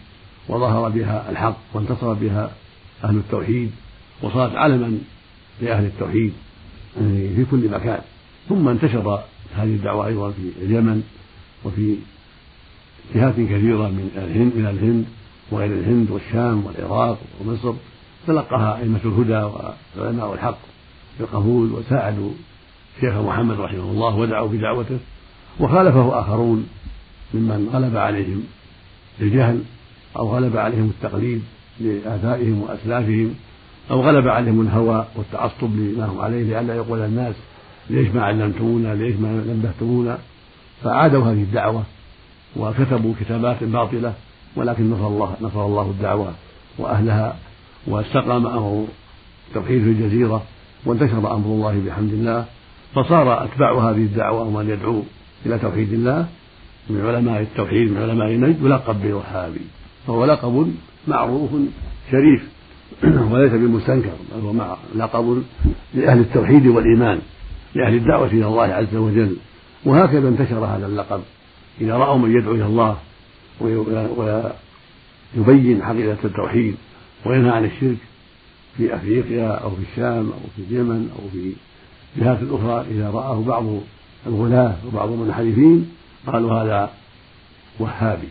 وظهر 0.48 0.88
بها 0.88 1.30
الحق 1.30 1.56
وانتصر 1.74 2.12
بها 2.12 2.50
أهل 3.04 3.16
التوحيد 3.16 3.70
وصارت 4.22 4.56
علما 4.56 4.98
لأهل 5.62 5.84
التوحيد 5.84 6.32
في 7.36 7.46
كل 7.50 7.68
مكان. 7.68 8.00
ثم 8.48 8.68
انتشر 8.68 9.22
هذه 9.56 9.74
الدعوة 9.74 10.06
أيضا 10.06 10.30
في 10.30 10.52
اليمن 10.62 11.02
وفي 11.64 11.96
جهات 13.14 13.34
كثيرة 13.34 13.88
من 13.88 14.10
الهند 14.16 14.52
من 14.56 14.66
الهند 14.66 15.04
وغير 15.50 15.72
الهند 15.72 16.10
والشام 16.10 16.66
والعراق 16.66 17.18
ومصر. 17.40 17.74
تلقاها 18.26 18.78
أئمة 18.78 19.00
الهدى 19.04 19.52
وعلماء 19.98 20.34
الحق 20.34 20.58
بالقبول 21.18 21.72
وساعدوا 21.72 22.30
شيخ 23.00 23.14
محمد 23.14 23.60
رحمه 23.60 23.82
الله 23.82 24.16
ودعوا 24.16 24.48
بدعوته 24.48 24.98
وخالفه 25.60 26.20
آخرون 26.20 26.68
ممن 27.34 27.70
غلب 27.72 27.96
عليهم 27.96 28.44
الجهل 29.20 29.62
أو 30.16 30.28
غلب 30.28 30.56
عليهم 30.56 30.92
التقليد 30.96 31.42
لآبائهم 31.80 32.62
وأسلافهم 32.62 33.34
أو 33.90 34.00
غلب 34.00 34.28
عليهم 34.28 34.60
الهوى 34.60 35.06
والتعصب 35.16 35.76
لما 35.76 36.06
هم 36.06 36.20
عليه 36.20 36.42
لئلا 36.42 36.74
يقول 36.74 37.00
الناس 37.00 37.34
ليش 37.90 38.08
ما 38.08 38.24
علمتمونا؟ 38.24 38.94
ليش 38.94 39.16
ما 39.16 39.44
نبهتمونا؟ 39.48 40.18
فعادوا 40.84 41.24
هذه 41.24 41.42
الدعوة 41.42 41.82
وكتبوا 42.56 43.14
كتابات 43.20 43.64
باطلة 43.64 44.14
ولكن 44.56 44.90
نصر 44.90 45.06
الله 45.06 45.36
نصر 45.40 45.66
الله 45.66 45.82
الدعوة 45.82 46.32
وأهلها 46.78 47.36
واستقام 47.86 48.46
أمر 48.46 48.86
التوحيد 49.48 49.82
في 49.82 49.88
الجزيرة 49.88 50.42
وانتشر 50.84 51.18
أمر 51.18 51.46
الله 51.46 51.82
بحمد 51.86 52.12
الله 52.12 52.44
فصار 52.94 53.44
أتباع 53.44 53.90
هذه 53.90 53.96
الدعوة 53.96 54.42
ومن 54.42 54.70
يدعو 54.70 55.02
إلى 55.46 55.58
توحيد 55.58 55.92
الله 55.92 56.26
من 56.90 57.06
علماء 57.06 57.40
التوحيد 57.40 57.90
من 57.90 58.02
علماء 58.02 58.28
النجد 58.28 58.62
يلقب 58.62 59.02
بالوهابي 59.02 59.60
فهو 60.06 60.24
لقب 60.24 60.74
معروف 61.08 61.50
شريف 62.10 62.48
وليس 63.30 63.52
بمستنكر 63.52 64.12
بل 64.34 64.40
هو 64.40 64.76
لقب 64.96 65.42
لأهل 65.94 66.18
التوحيد 66.20 66.66
والإيمان 66.66 67.20
لأهل 67.74 67.94
الدعوة 67.94 68.26
إلى 68.26 68.46
الله 68.46 68.62
عز 68.62 68.96
وجل. 68.96 69.36
وهكذا 69.84 70.28
انتشر 70.28 70.64
هذا 70.64 70.86
اللقب. 70.86 71.20
إذا 71.80 71.96
رأوا 71.96 72.18
من 72.18 72.36
يدعو 72.36 72.54
إلى 72.54 72.64
الله 72.64 72.96
ويبين 75.36 75.82
حقيقة 75.82 76.18
التوحيد 76.24 76.76
وينهى 77.26 77.50
عن 77.50 77.64
الشرك 77.64 77.96
في 78.76 78.94
أفريقيا 78.94 79.48
أو 79.48 79.70
في 79.70 79.82
الشام 79.92 80.26
أو 80.26 80.40
في 80.56 80.62
اليمن 80.62 81.10
أو 81.18 81.28
في 81.32 81.52
جهات 82.16 82.38
أخرى 82.50 82.86
إذا 82.90 83.10
رآه 83.10 83.42
بعض 83.42 83.64
الغلاة 84.26 84.76
وبعض 84.86 85.08
المنحرفين 85.08 85.90
قالوا 86.26 86.52
هذا 86.52 86.90
وهابي 87.78 88.28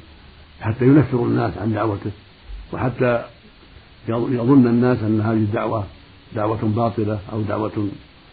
حتى 0.62 0.86
ينفر 0.86 1.23
الناس 1.23 1.58
عن 1.58 1.73
دعوته 1.73 2.12
وحتى 2.73 3.25
يظن 4.08 4.67
الناس 4.67 4.97
أن 5.04 5.21
هذه 5.21 5.38
الدعوة 5.38 5.84
دعوة 6.36 6.60
باطلة 6.62 7.19
أو 7.34 7.41
دعوة 7.41 7.88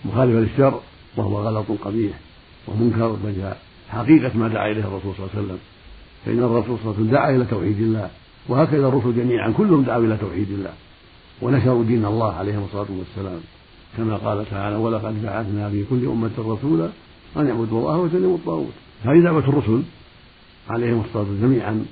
مخالفة 0.04 0.40
للشرع 0.40 0.80
وهو 1.16 1.40
غلط 1.40 1.66
قبيح 1.84 2.18
ومنكر 2.68 3.08
بل 3.24 3.52
حقيقة 3.90 4.36
ما 4.38 4.48
دعا 4.48 4.70
إليه 4.70 4.84
الرسول 4.84 5.14
صلى 5.16 5.26
الله 5.26 5.30
عليه 5.34 5.44
وسلم. 5.44 5.58
فإن 6.26 6.38
الرسول 6.38 6.78
صلى 6.78 6.84
الله 6.84 6.94
عليه 6.94 7.00
وسلم 7.00 7.10
دعا 7.10 7.30
إلى 7.30 7.44
توحيد 7.44 7.78
الله. 7.80 8.10
وهكذا 8.48 8.88
الرسل 8.88 9.16
جميعا. 9.16 9.50
كلهم 9.50 9.82
دعوا 9.82 10.04
إلى 10.04 10.16
توحيد 10.16 10.50
الله 10.50 10.72
ونشروا 11.42 11.84
دين 11.84 12.04
الله 12.04 12.32
عليهم 12.32 12.64
الصلاة 12.64 12.86
والسلام. 12.98 13.40
كما 13.96 14.16
قال 14.16 14.50
تعالى 14.50 14.76
ولقد 14.76 15.22
بعثنا 15.22 15.70
في 15.70 15.84
كل 15.90 16.06
أمة 16.06 16.30
رسولا 16.38 16.88
أن 17.36 17.46
يعبدوا 17.46 17.80
الله 17.80 17.96
واجتنبوا 17.96 18.36
الطاغوت. 18.36 18.72
هذه 19.04 19.20
دعوة 19.20 19.48
الرسل 19.48 19.82
عليهم 20.70 21.00
الصلاة 21.00 21.22
والسلام 21.22 21.50
جميعا. 21.50 21.84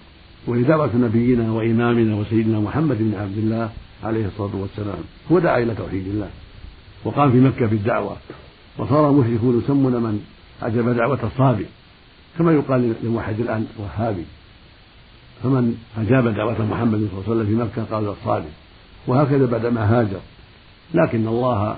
وهي 0.47 0.63
دعوة 0.63 0.97
نبينا 0.97 1.53
وإمامنا 1.53 2.17
وسيدنا 2.17 2.61
محمد 2.61 2.99
بن 2.99 3.15
عبد 3.15 3.39
الله 3.39 3.71
عليه 4.05 4.27
الصلاة 4.27 4.57
والسلام. 4.57 4.99
هو 5.33 5.39
دعا 5.39 5.59
إلى 5.59 5.75
توحيد 5.75 6.07
الله. 6.07 6.31
وقام 7.05 7.33
في 7.33 7.41
مكة 7.41 7.67
بالدعوة. 7.67 8.17
وصار 8.79 9.11
المشركون 9.11 9.59
يسمون 9.65 9.93
من؟ 9.93 10.25
أجاب 10.63 10.89
دعوة 10.89 11.19
الصابي 11.25 11.67
كما 12.39 12.53
يقال 12.53 12.95
للموحد 13.03 13.41
الآن 13.41 13.67
وهابي. 13.79 14.25
فمن 15.43 15.77
أجاب 15.99 16.29
دعوة 16.29 16.67
محمد 16.67 16.99
صلى 16.99 17.09
الله 17.11 17.25
عليه 17.27 17.31
وسلم 17.31 17.47
في 17.47 17.55
مكة 17.55 17.95
قال 17.95 18.09
الصالح 18.09 18.47
وهكذا 19.07 19.47
بعدما 19.47 20.01
هاجر. 20.01 20.21
لكن 20.95 21.29
الله 21.29 21.77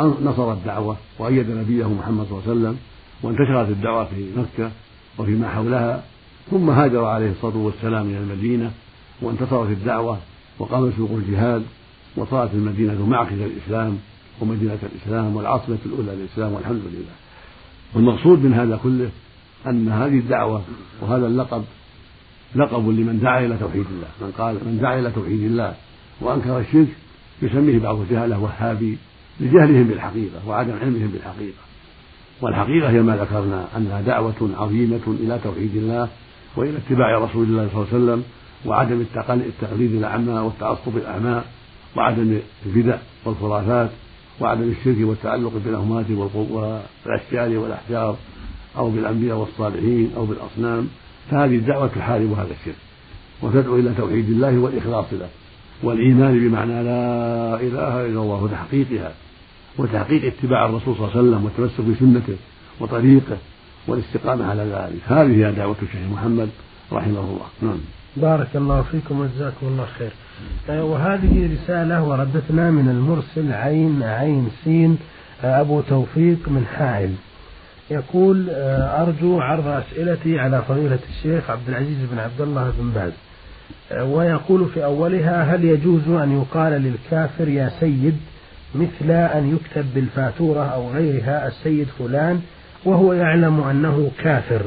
نصر 0.00 0.52
الدعوة 0.52 0.96
وأيد 1.18 1.50
نبيه 1.50 1.88
محمد 1.88 2.26
صلى 2.26 2.38
الله 2.38 2.42
عليه 2.48 2.60
وسلم 2.60 2.76
وانتشرت 3.22 3.68
الدعوة 3.68 4.04
في 4.04 4.26
مكة 4.36 4.70
وفيما 5.18 5.48
حولها 5.48 6.02
ثم 6.50 6.70
هاجر 6.70 7.04
عليه 7.04 7.30
الصلاة 7.30 7.56
والسلام 7.56 8.06
إلى 8.06 8.18
المدينة 8.18 8.70
وانتصرت 9.22 9.70
الدعوة 9.70 10.18
وقام 10.58 10.92
سوق 10.96 11.10
الجهاد 11.10 11.62
وصارت 12.16 12.54
المدينة 12.54 13.06
معقل 13.06 13.42
الإسلام 13.42 13.98
ومدينة 14.40 14.78
الإسلام 14.82 15.36
والعاصمة 15.36 15.78
الأولى 15.86 16.12
للإسلام 16.16 16.52
والحمد 16.52 16.82
لله. 16.92 17.14
والمقصود 17.94 18.44
من 18.44 18.54
هذا 18.54 18.80
كله 18.82 19.10
أن 19.66 19.88
هذه 19.88 20.18
الدعوة 20.18 20.62
وهذا 21.00 21.26
اللقب 21.26 21.64
لقب 22.54 22.88
لمن 22.88 23.20
دعا 23.22 23.40
إلى 23.40 23.56
توحيد 23.60 23.86
الله. 23.90 24.08
من 24.20 24.32
قال 24.38 24.54
من 24.54 24.78
دعا 24.82 24.98
إلى 24.98 25.10
توحيد 25.10 25.42
الله 25.42 25.74
وأنكر 26.20 26.58
الشرك 26.58 26.88
يسميه 27.42 27.78
بعض 27.78 28.00
الجهلة 28.00 28.38
وهابي 28.38 28.98
لجهلهم 29.40 29.84
بالحقيقة 29.84 30.48
وعدم 30.48 30.72
علمهم 30.82 31.08
بالحقيقة. 31.08 31.62
والحقيقة 32.42 32.90
هي 32.90 33.02
ما 33.02 33.16
ذكرنا 33.16 33.66
أنها 33.76 34.00
دعوة 34.00 34.50
عظيمة 34.58 35.16
إلى 35.20 35.38
توحيد 35.44 35.76
الله 35.76 36.08
وإلى 36.56 36.76
اتباع 36.76 37.18
رسول 37.18 37.46
الله 37.46 37.68
صلى 37.72 37.82
الله 37.82 37.86
عليه 37.92 38.04
وسلم 38.04 38.24
وعدم 38.66 39.04
التقليد 39.30 39.94
الأعمى 39.94 40.32
والتعصب 40.32 40.96
الأعمى 40.96 41.42
وعدم 41.96 42.38
البدع 42.66 42.96
والخرافات 43.24 43.90
وعدم 44.40 44.74
الشرك 44.80 44.96
والتعلق 45.00 45.52
بالأموات 45.64 46.06
والأشجار 46.34 47.58
والأحجار 47.58 48.16
أو 48.76 48.90
بالأنبياء 48.90 49.36
والصالحين 49.36 50.10
أو 50.16 50.26
بالأصنام 50.26 50.88
فهذه 51.30 51.56
الدعوة 51.56 51.86
تحارب 51.86 52.32
هذا 52.32 52.52
الشرك. 52.60 52.88
وتدعو 53.42 53.76
إلى 53.76 53.94
توحيد 53.96 54.28
الله 54.28 54.58
والإخلاص 54.58 55.06
له 55.12 55.28
والإيمان 55.82 56.38
بمعنى 56.38 56.82
لا 56.82 57.54
إله 57.60 58.06
إلا 58.06 58.20
الله 58.20 58.42
وتحقيقها 58.42 59.12
وتحقيق 59.78 60.24
اتباع 60.24 60.66
الرسول 60.66 60.96
صلى 60.96 61.04
الله 61.04 61.18
عليه 61.18 61.28
وسلم 61.28 61.44
والتمسك 61.44 61.80
بسنته 61.80 62.36
وطريقه 62.80 63.36
والاستقامة 63.86 64.46
على 64.50 64.62
ذلك. 64.62 65.00
هذه 65.06 65.46
هي 65.46 65.52
دعوة 65.52 65.76
الشيخ 65.82 66.00
محمد 66.12 66.48
رحمه 66.92 67.20
الله. 67.20 67.46
نعم. 67.62 67.78
بارك 68.16 68.48
الله 68.54 68.82
فيكم 68.82 69.20
وجزاكم 69.20 69.66
الله 69.66 69.86
خير. 69.98 70.10
آه، 70.70 70.84
وهذه 70.84 71.50
رسالة 71.54 72.02
وردتنا 72.02 72.70
من 72.70 72.88
المرسل 72.88 73.52
عين 73.52 74.02
عين 74.02 74.48
سين 74.64 74.98
آه، 75.44 75.60
أبو 75.60 75.80
توفيق 75.80 76.48
من 76.48 76.64
حائل. 76.76 77.14
يقول 77.90 78.50
آه، 78.50 79.02
أرجو 79.02 79.40
عرض 79.40 79.66
أسئلتي 79.66 80.38
على 80.38 80.62
فضيلة 80.68 80.98
الشيخ 81.08 81.50
عبد 81.50 81.68
العزيز 81.68 81.98
بن 82.12 82.18
عبد 82.18 82.40
الله 82.40 82.72
بن 82.78 82.90
باز. 82.90 83.12
ويقول 84.02 84.68
في 84.68 84.84
أولها 84.84 85.54
هل 85.54 85.64
يجوز 85.64 86.08
أن 86.08 86.32
يقال 86.42 86.72
للكافر 86.72 87.48
يا 87.48 87.70
سيد 87.80 88.16
مثل 88.74 89.10
أن 89.10 89.56
يكتب 89.56 89.94
بالفاتورة 89.94 90.64
أو 90.64 90.90
غيرها 90.90 91.48
السيد 91.48 91.86
فلان 91.98 92.40
وهو 92.84 93.12
يعلم 93.12 93.60
أنه 93.60 94.10
كافر 94.22 94.60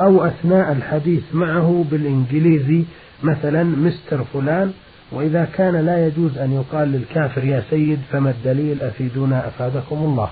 أو 0.00 0.26
أثناء 0.26 0.72
الحديث 0.72 1.22
معه 1.32 1.84
بالإنجليزي 1.90 2.84
مثلا 3.22 3.64
مستر 3.64 4.24
فلان 4.24 4.72
وإذا 5.12 5.48
كان 5.54 5.86
لا 5.86 6.06
يجوز 6.06 6.38
أن 6.38 6.52
يقال 6.52 6.92
للكافر 6.92 7.44
يا 7.44 7.62
سيد 7.70 7.98
فما 8.12 8.30
الدليل 8.30 8.82
أفيدونا 8.82 9.48
أفادكم 9.48 9.96
الله. 9.96 10.30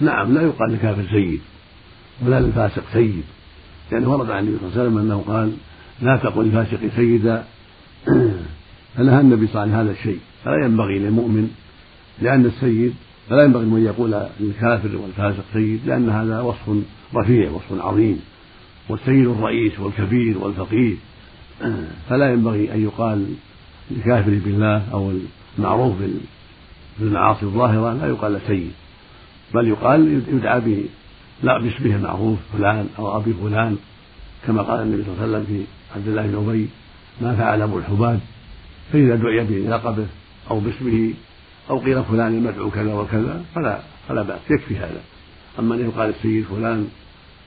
نعم 0.00 0.34
لا 0.34 0.42
يقال 0.42 0.70
للكافر 0.70 1.04
سيد 1.10 1.40
ولا 2.26 2.40
للفاسق 2.40 2.82
سيد 2.92 3.22
لأنه 3.92 4.10
ورد 4.10 4.30
عن 4.30 4.44
النبي 4.44 4.58
صلى 4.58 4.68
الله 4.68 4.80
عليه 4.80 4.90
وسلم 4.90 4.98
أنه 4.98 5.24
قال 5.26 5.52
لا 6.02 6.16
تقل 6.16 6.48
لفاسق 6.48 6.78
سيدا 6.96 7.44
فنهى 8.96 9.20
النبي 9.20 9.46
صلى 9.46 9.62
الله 9.62 9.76
عليه 9.76 9.82
وسلم 9.82 9.88
هذا 9.88 9.90
الشيء. 9.90 10.18
فلا 10.44 10.64
ينبغي 10.64 10.98
للمؤمن 10.98 11.50
لأن 12.22 12.46
السيد 12.46 12.94
فلا 13.28 13.44
ينبغي 13.44 13.64
أن 13.64 13.84
يقول 13.84 14.14
للكافر 14.40 14.96
والفاسق 14.96 15.44
سيد 15.52 15.80
لأن 15.86 16.10
هذا 16.10 16.40
وصف 16.40 16.76
رفيع 17.14 17.50
وصف 17.50 17.80
عظيم 17.80 18.20
والسيد 18.88 19.26
الرئيس 19.26 19.80
والكبير 19.80 20.38
والفقير 20.38 20.96
فلا 22.08 22.32
ينبغي 22.32 22.74
أن 22.74 22.82
يقال 22.82 23.26
للكافر 23.90 24.40
بالله 24.44 24.82
أو 24.92 25.12
المعروف 25.58 25.94
بالمعاصي 27.00 27.46
الظاهرة 27.46 27.92
لا 27.92 28.06
يقال 28.06 28.40
سيد. 28.46 28.70
بل 29.54 29.68
يقال 29.68 30.22
يدعى 30.28 30.60
به 30.60 30.84
لا 31.42 31.58
باسمه 31.58 31.96
المعروف 31.96 32.38
فلان 32.52 32.88
أو 32.98 33.16
أبي 33.16 33.34
فلان 33.42 33.76
كما 34.46 34.62
قال 34.62 34.82
النبي 34.82 35.02
صلى 35.02 35.12
الله 35.12 35.22
عليه 35.22 35.32
وسلم 35.32 35.44
في 35.46 35.64
عبد 35.96 36.08
الله 36.08 36.26
بن 36.26 36.48
أبي 36.48 36.68
ما 37.20 37.36
فعل 37.36 37.62
أبو 37.62 37.78
الحباب 37.78 38.20
فإذا 38.92 39.16
دعي 39.16 39.44
بلقبه 39.44 40.06
أو 40.50 40.60
باسمه 40.60 41.12
أو 41.70 41.78
قيل 41.78 42.04
فلان 42.04 42.34
المدعو 42.34 42.70
كذا 42.70 42.94
وكذا 42.94 43.44
فلا 43.54 43.80
فلا 44.08 44.22
بأس 44.22 44.40
يكفي 44.50 44.76
هذا. 44.76 45.00
أما 45.58 45.74
أن 45.74 45.80
يقال 45.80 46.10
السيد 46.10 46.44
فلان 46.44 46.88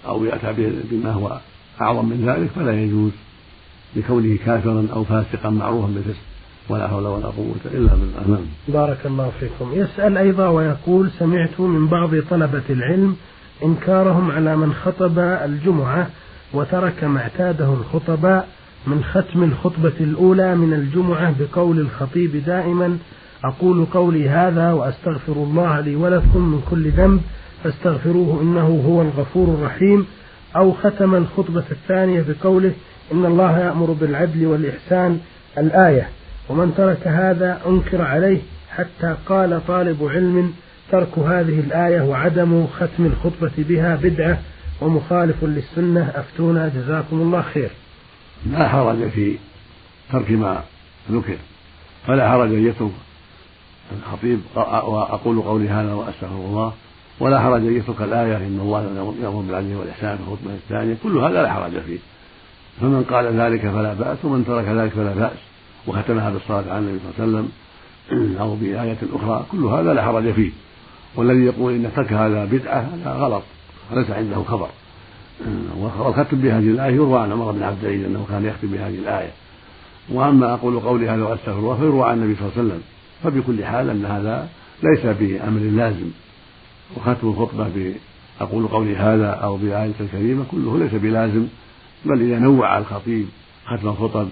أو 0.05 0.25
يأتى 0.25 0.53
بما 0.91 1.11
هو 1.11 1.39
أعظم 1.81 2.05
من 2.05 2.25
ذلك 2.25 2.49
فلا 2.55 2.83
يجوز 2.83 3.11
لكونه 3.95 4.37
كافرا 4.45 4.87
أو 4.93 5.03
فاسقا 5.03 5.49
معروفا 5.49 5.87
بالفسق. 5.87 6.21
ولا 6.69 6.87
حول 6.87 7.05
ولا 7.05 7.25
قوة 7.25 7.55
إلا 7.65 7.91
بالله. 7.93 8.27
نعم. 8.27 8.45
بارك 8.67 8.97
الله 9.05 9.31
فيكم. 9.39 9.71
يسأل 9.73 10.17
أيضا 10.17 10.47
ويقول 10.47 11.09
سمعت 11.19 11.59
من 11.59 11.87
بعض 11.87 12.09
طلبة 12.29 12.63
العلم 12.69 13.15
إنكارهم 13.63 14.31
على 14.31 14.55
من 14.55 14.73
خطب 14.73 15.19
الجمعة 15.19 16.07
وترك 16.53 17.03
ما 17.03 17.19
اعتاده 17.19 17.73
الخطباء 17.73 18.47
من 18.87 19.03
ختم 19.03 19.43
الخطبة 19.43 19.93
الأولى 19.99 20.55
من 20.55 20.73
الجمعة 20.73 21.35
بقول 21.39 21.79
الخطيب 21.79 22.43
دائما. 22.45 22.97
أقول 23.43 23.85
قولي 23.85 24.29
هذا 24.29 24.71
وأستغفر 24.71 25.33
الله 25.33 25.79
لي 25.79 25.95
ولكم 25.95 26.41
من 26.41 26.61
كل 26.69 26.91
ذنب. 26.91 27.21
فاستغفروه 27.63 28.41
إنه 28.41 28.83
هو 28.87 29.01
الغفور 29.01 29.47
الرحيم. 29.47 30.05
أو 30.57 30.71
ختم 30.71 31.15
الخطبة 31.15 31.63
الثانية 31.71 32.25
بقوله 32.27 32.73
إن 33.11 33.25
الله 33.25 33.59
يأمر 33.59 33.91
بالعدل 33.91 34.45
والإحسان. 34.45 35.19
الآية. 35.57 36.09
ومن 36.49 36.73
ترك 36.77 37.07
هذا 37.07 37.61
أنكر 37.67 38.01
عليه 38.01 38.41
حتى 38.69 39.15
قال 39.25 39.61
طالب 39.67 40.03
علم 40.03 40.53
ترك 40.91 41.19
هذه 41.19 41.59
الآية 41.59 42.01
وعدم 42.01 42.67
ختم 42.67 43.05
الخطبة 43.05 43.51
بها 43.57 43.95
بدعة 43.95 44.39
ومخالف 44.81 45.43
للسنة. 45.43 46.11
أفتونا 46.15 46.71
جزاكم 46.75 47.21
الله 47.21 47.41
خير. 47.41 47.69
لا 48.51 48.67
حرج 48.67 49.09
في 49.09 49.37
ترك 50.11 50.31
ما 50.31 50.63
ذكر 51.11 51.37
فلا 52.07 52.29
حرج 52.29 52.49
أن 52.49 52.67
يترك 52.67 52.91
الخطيب. 53.97 54.39
وأقول 54.55 55.41
قولي 55.41 55.69
هذا 55.69 55.93
وأستغفر 55.93 56.35
الله. 56.35 56.73
ولا 57.19 57.39
حرج 57.39 57.61
أن 57.61 57.77
يترك 57.77 58.01
الآية 58.01 58.37
إن 58.37 58.59
الله 58.61 58.81
يأمر 59.23 59.41
بالعدل 59.41 59.75
والإحسان 59.75 60.17
في 60.17 60.23
الخطبة 60.23 60.53
الثانية. 60.53 60.95
كل 61.03 61.17
هذا 61.17 61.41
لا 61.41 61.53
حرج 61.53 61.79
فيه. 61.79 61.97
فمن 62.81 63.03
قال 63.03 63.39
ذلك 63.39 63.61
فلا 63.61 63.93
بأس 63.93 64.17
ومن 64.25 64.45
ترك 64.45 64.65
ذلك 64.65 64.91
فلا 64.91 65.13
بأس. 65.13 65.37
وختمها 65.87 66.29
بالصلاة 66.29 66.73
على 66.73 66.79
النبي 66.79 66.99
صلى 66.99 67.25
الله 67.25 67.37
عليه 67.37 67.47
وسلم 67.47 67.51
أو 68.41 68.55
بآية 68.55 68.97
أخرى 69.13 69.45
كل 69.51 69.65
هذا 69.65 69.93
لا 69.93 70.03
حرج 70.03 70.31
فيه. 70.31 70.51
والذي 71.15 71.45
يقول 71.45 71.73
إن 71.73 71.91
ترك 71.95 72.13
هذا 72.13 72.45
بدعة 72.45 72.79
هذا 72.79 73.11
غلط 73.11 73.43
ليس 73.91 74.09
عنده 74.11 74.43
خبر. 74.43 74.69
والختم 75.79 76.37
بهذه 76.37 76.69
الآية 76.69 76.93
يروى 76.93 77.19
عن 77.19 77.31
عمر 77.31 77.51
بن 77.51 77.63
عبد 77.63 77.83
العزيز 77.83 78.05
أنه 78.05 78.25
كان 78.29 78.45
يختم 78.45 78.67
بهذه 78.67 78.95
الآية. 78.95 79.31
وأما 80.09 80.53
أقول 80.53 80.79
قولي 80.79 81.09
هذا 81.09 81.23
وأستغفر 81.23 81.59
الله 81.59 81.77
فيروى 81.77 82.09
عن 82.09 82.17
النبي 82.17 82.35
صلى 82.35 82.49
الله 82.49 82.53
عليه 82.57 82.67
وسلم. 82.67 82.81
فبكل 83.23 83.65
حال 83.65 83.89
أن 83.89 84.05
هذا 84.05 84.49
ليس 84.83 85.05
بأمر 85.05 85.59
لازم. 85.59 86.09
وختم 86.95 87.27
الخطبة 87.27 87.93
أقول 88.41 88.67
قولي 88.67 88.95
هذا 88.95 89.29
أو 89.29 89.57
بآية 89.57 89.93
الكريمة 89.99 90.45
كله 90.51 90.79
ليس 90.79 90.93
بلازم 90.93 91.47
بل 92.05 92.21
إذا 92.21 92.39
نوع 92.39 92.77
الخطيب 92.77 93.25
ختم 93.65 93.87
الخطب. 93.87 94.27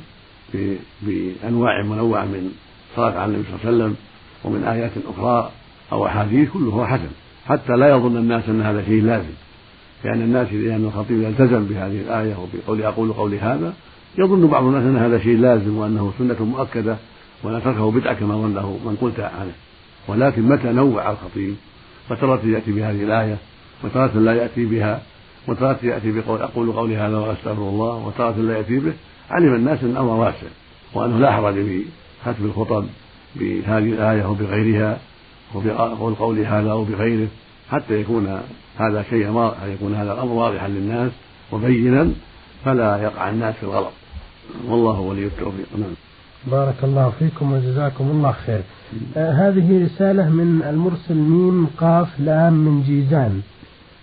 بأنواع 1.02 1.82
منوعة 1.82 2.26
من 2.26 2.52
صلاة 2.96 3.20
على 3.20 3.26
النبي 3.26 3.44
صلى 3.44 3.56
الله 3.56 3.66
عليه 3.66 3.78
وسلم 3.78 3.96
ومن 4.44 4.64
آيات 4.64 4.92
أخرى 5.08 5.52
أو 5.92 6.06
أحاديث 6.06 6.50
كله 6.50 6.86
حسن 6.86 7.10
حتى 7.48 7.74
لا 7.74 7.90
يظن 7.90 8.18
الناس 8.18 8.50
أن 8.50 8.62
هذا 8.62 8.84
شيء 8.86 9.04
لازم. 9.04 9.34
لأن 10.04 10.22
الناس 10.22 10.54
لأن 10.54 10.86
الخطيب 10.86 11.22
يلتزم 11.22 11.66
بهذه 11.66 12.02
الآية 12.02 12.36
وبقول 12.36 12.82
أقول 12.82 13.14
قولي 13.14 13.40
هذا 13.40 13.74
يظن 14.18 14.48
بعض 14.48 14.64
الناس 14.64 14.84
أن 14.84 14.98
هذا 14.98 15.20
شيء 15.20 15.38
لازم 15.38 15.78
وأنه 15.78 16.14
سنة 16.20 16.46
مؤكدة 16.46 16.98
ولا 17.44 17.60
تركه 17.60 17.92
بدعة 17.92 18.14
كما 18.14 18.36
ظنه 18.36 18.80
من 18.86 18.98
قلت 19.02 19.20
عنه. 19.20 19.52
ولكن 20.08 20.42
متى 20.42 20.72
نوع 20.72 21.12
الخطيب؟ 21.12 21.56
فترة 22.10 22.42
يأتي 22.46 22.72
بهذه 22.72 23.04
الآية؟ 23.04 23.38
وتارة 23.84 24.20
لا 24.20 24.34
يأتي 24.34 24.66
بها؟ 24.66 25.02
وتارة 25.48 25.80
يأتي 25.84 26.12
بقول 26.12 26.42
أقول 26.42 26.72
قولي 26.72 26.98
هذا 26.98 27.18
وأستغفر 27.18 27.70
الله؟ 27.70 28.08
وتارة 28.08 28.38
لا 28.38 28.58
يأتي 28.58 28.80
به؟ 28.80 28.94
علم 29.30 29.56
الناس 29.56 29.84
أن 29.84 29.90
الأمر 29.90 30.12
واسع 30.12 30.48
وأنه 30.94 31.18
لا 31.18 31.32
حرج 31.32 31.54
في 31.54 31.84
ختم 32.26 32.46
الخطب 32.46 32.86
بهذه 33.36 33.94
الآية 33.94 34.26
وبغيرها 34.26 34.98
وبقول 35.56 36.40
هذا 36.40 36.74
وبغيره 36.74 37.28
حتى 37.70 38.02
يكون 38.02 38.42
هذا 38.78 39.04
شيئا 39.10 39.54
يكون 39.66 39.96
هذا 39.96 40.14
الأمر 40.14 40.32
واضحا 40.32 40.68
للناس 40.68 41.12
وبينا 41.52 42.12
فلا 42.66 42.98
يقع 42.98 43.30
الناس 43.30 43.56
في 43.56 43.64
الغلط. 43.64 43.92
والله 44.68 45.00
ولي 45.00 45.26
التوفيق. 45.26 45.66
نعم. 45.78 45.94
بارك 46.52 46.76
الله 46.84 47.14
فيكم 47.20 47.54
وجزاكم 47.54 48.04
الله 48.12 48.32
خير. 48.32 48.62
آه 49.18 49.32
هذه 49.32 49.86
رسالة 49.86 50.30
من 50.30 50.64
المرسل 50.70 51.16
ميم 51.16 51.68
قاف 51.78 52.20
لام 52.20 52.54
من 52.54 52.84
جيزان. 52.84 53.42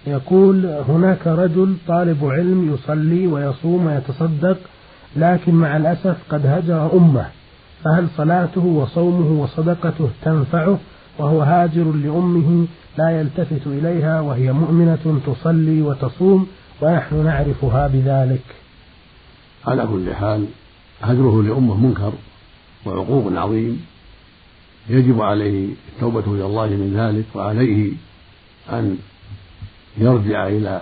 يقول 0.06 0.66
هناك 0.66 1.26
رجل 1.26 1.76
طالب 1.88 2.24
علم 2.24 2.74
يصلي 2.74 3.26
ويصوم 3.26 3.86
ويتصدق 3.86 4.58
لكن 5.16 5.54
مع 5.54 5.76
الأسف 5.76 6.16
قد 6.30 6.46
هجر 6.46 6.92
أمه 6.92 7.26
فهل 7.84 8.08
صلاته 8.16 8.64
وصومه 8.64 9.42
وصدقته 9.42 10.10
تنفعه؟ 10.22 10.78
وهو 11.18 11.42
هاجر 11.42 11.92
لأمه 11.92 12.66
لا 12.98 13.20
يلتفت 13.20 13.66
إليها 13.66 14.20
وهي 14.20 14.52
مؤمنة 14.52 15.20
تصلي 15.26 15.82
وتصوم 15.82 16.46
ونحن 16.82 17.24
نعرفها 17.24 17.88
بذلك. 17.88 18.42
على 19.66 19.86
كل 19.86 20.14
حال 20.14 20.46
هجره 21.02 21.42
لأمه 21.42 21.76
منكر 21.76 22.12
وعقوق 22.86 23.32
عظيم. 23.32 23.84
يجب 24.88 25.22
عليه 25.22 25.68
التوبة 25.94 26.34
إلى 26.34 26.46
الله 26.46 26.66
من 26.66 26.94
ذلك 26.96 27.24
وعليه 27.34 27.92
أن 28.72 28.98
يرجع 29.98 30.48
إلى 30.48 30.80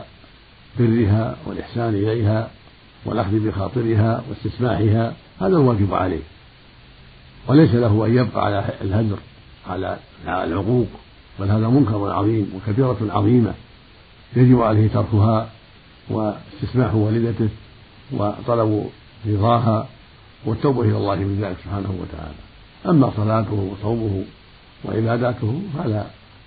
برها 0.79 1.37
والإحسان 1.47 1.95
إليها. 1.95 2.51
والأخذ 3.05 3.39
بخاطرها 3.39 4.23
واستسماحها 4.29 5.15
هذا 5.41 5.57
الواجب 5.57 5.95
عليه. 5.95 6.23
وليس 7.49 7.75
له 7.75 8.07
أن 8.07 8.17
يبقى 8.17 8.45
على 8.45 8.65
الهجر 8.81 9.19
على 9.69 9.99
العقوق 10.27 10.87
بل 11.41 11.51
هذا 11.51 11.69
منكر 11.69 12.13
عظيم 12.13 12.53
وكبيرة 12.57 12.99
عظيمة 13.01 13.55
يجب 14.37 14.63
عليه 14.63 14.89
تركها 14.89 15.49
واستسماح 16.11 16.95
والدته 16.95 17.49
وطلب 18.13 18.91
رضاها 19.27 19.87
والتوبة 20.45 20.83
إلى 20.83 20.97
الله 20.97 21.15
من 21.15 21.41
ذلك 21.43 21.57
سبحانه 21.65 21.95
وتعالى. 22.01 22.35
أما 22.87 23.13
صلاته 23.17 23.53
وصومه 23.73 24.25
وعباداته 24.85 25.63
فلا 25.79 26.05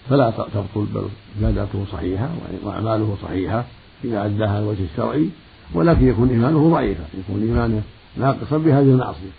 فلا 0.09 0.31
تبطل 0.31 0.85
بل 0.93 1.03
عباداته 1.39 1.85
صحيحة 1.91 2.29
وأعماله 2.63 3.17
صحيحة 3.23 3.65
إذا 4.03 4.25
أداها 4.25 4.59
الوجه 4.59 4.83
الشرعي 4.93 5.29
ولكن 5.73 6.07
يكون 6.07 6.29
إيمانه 6.29 6.69
ضعيفا 6.71 7.03
يكون 7.19 7.43
إيمانه 7.43 7.81
ناقصا 8.17 8.57
بهذه 8.57 8.91
المعصية. 8.91 9.31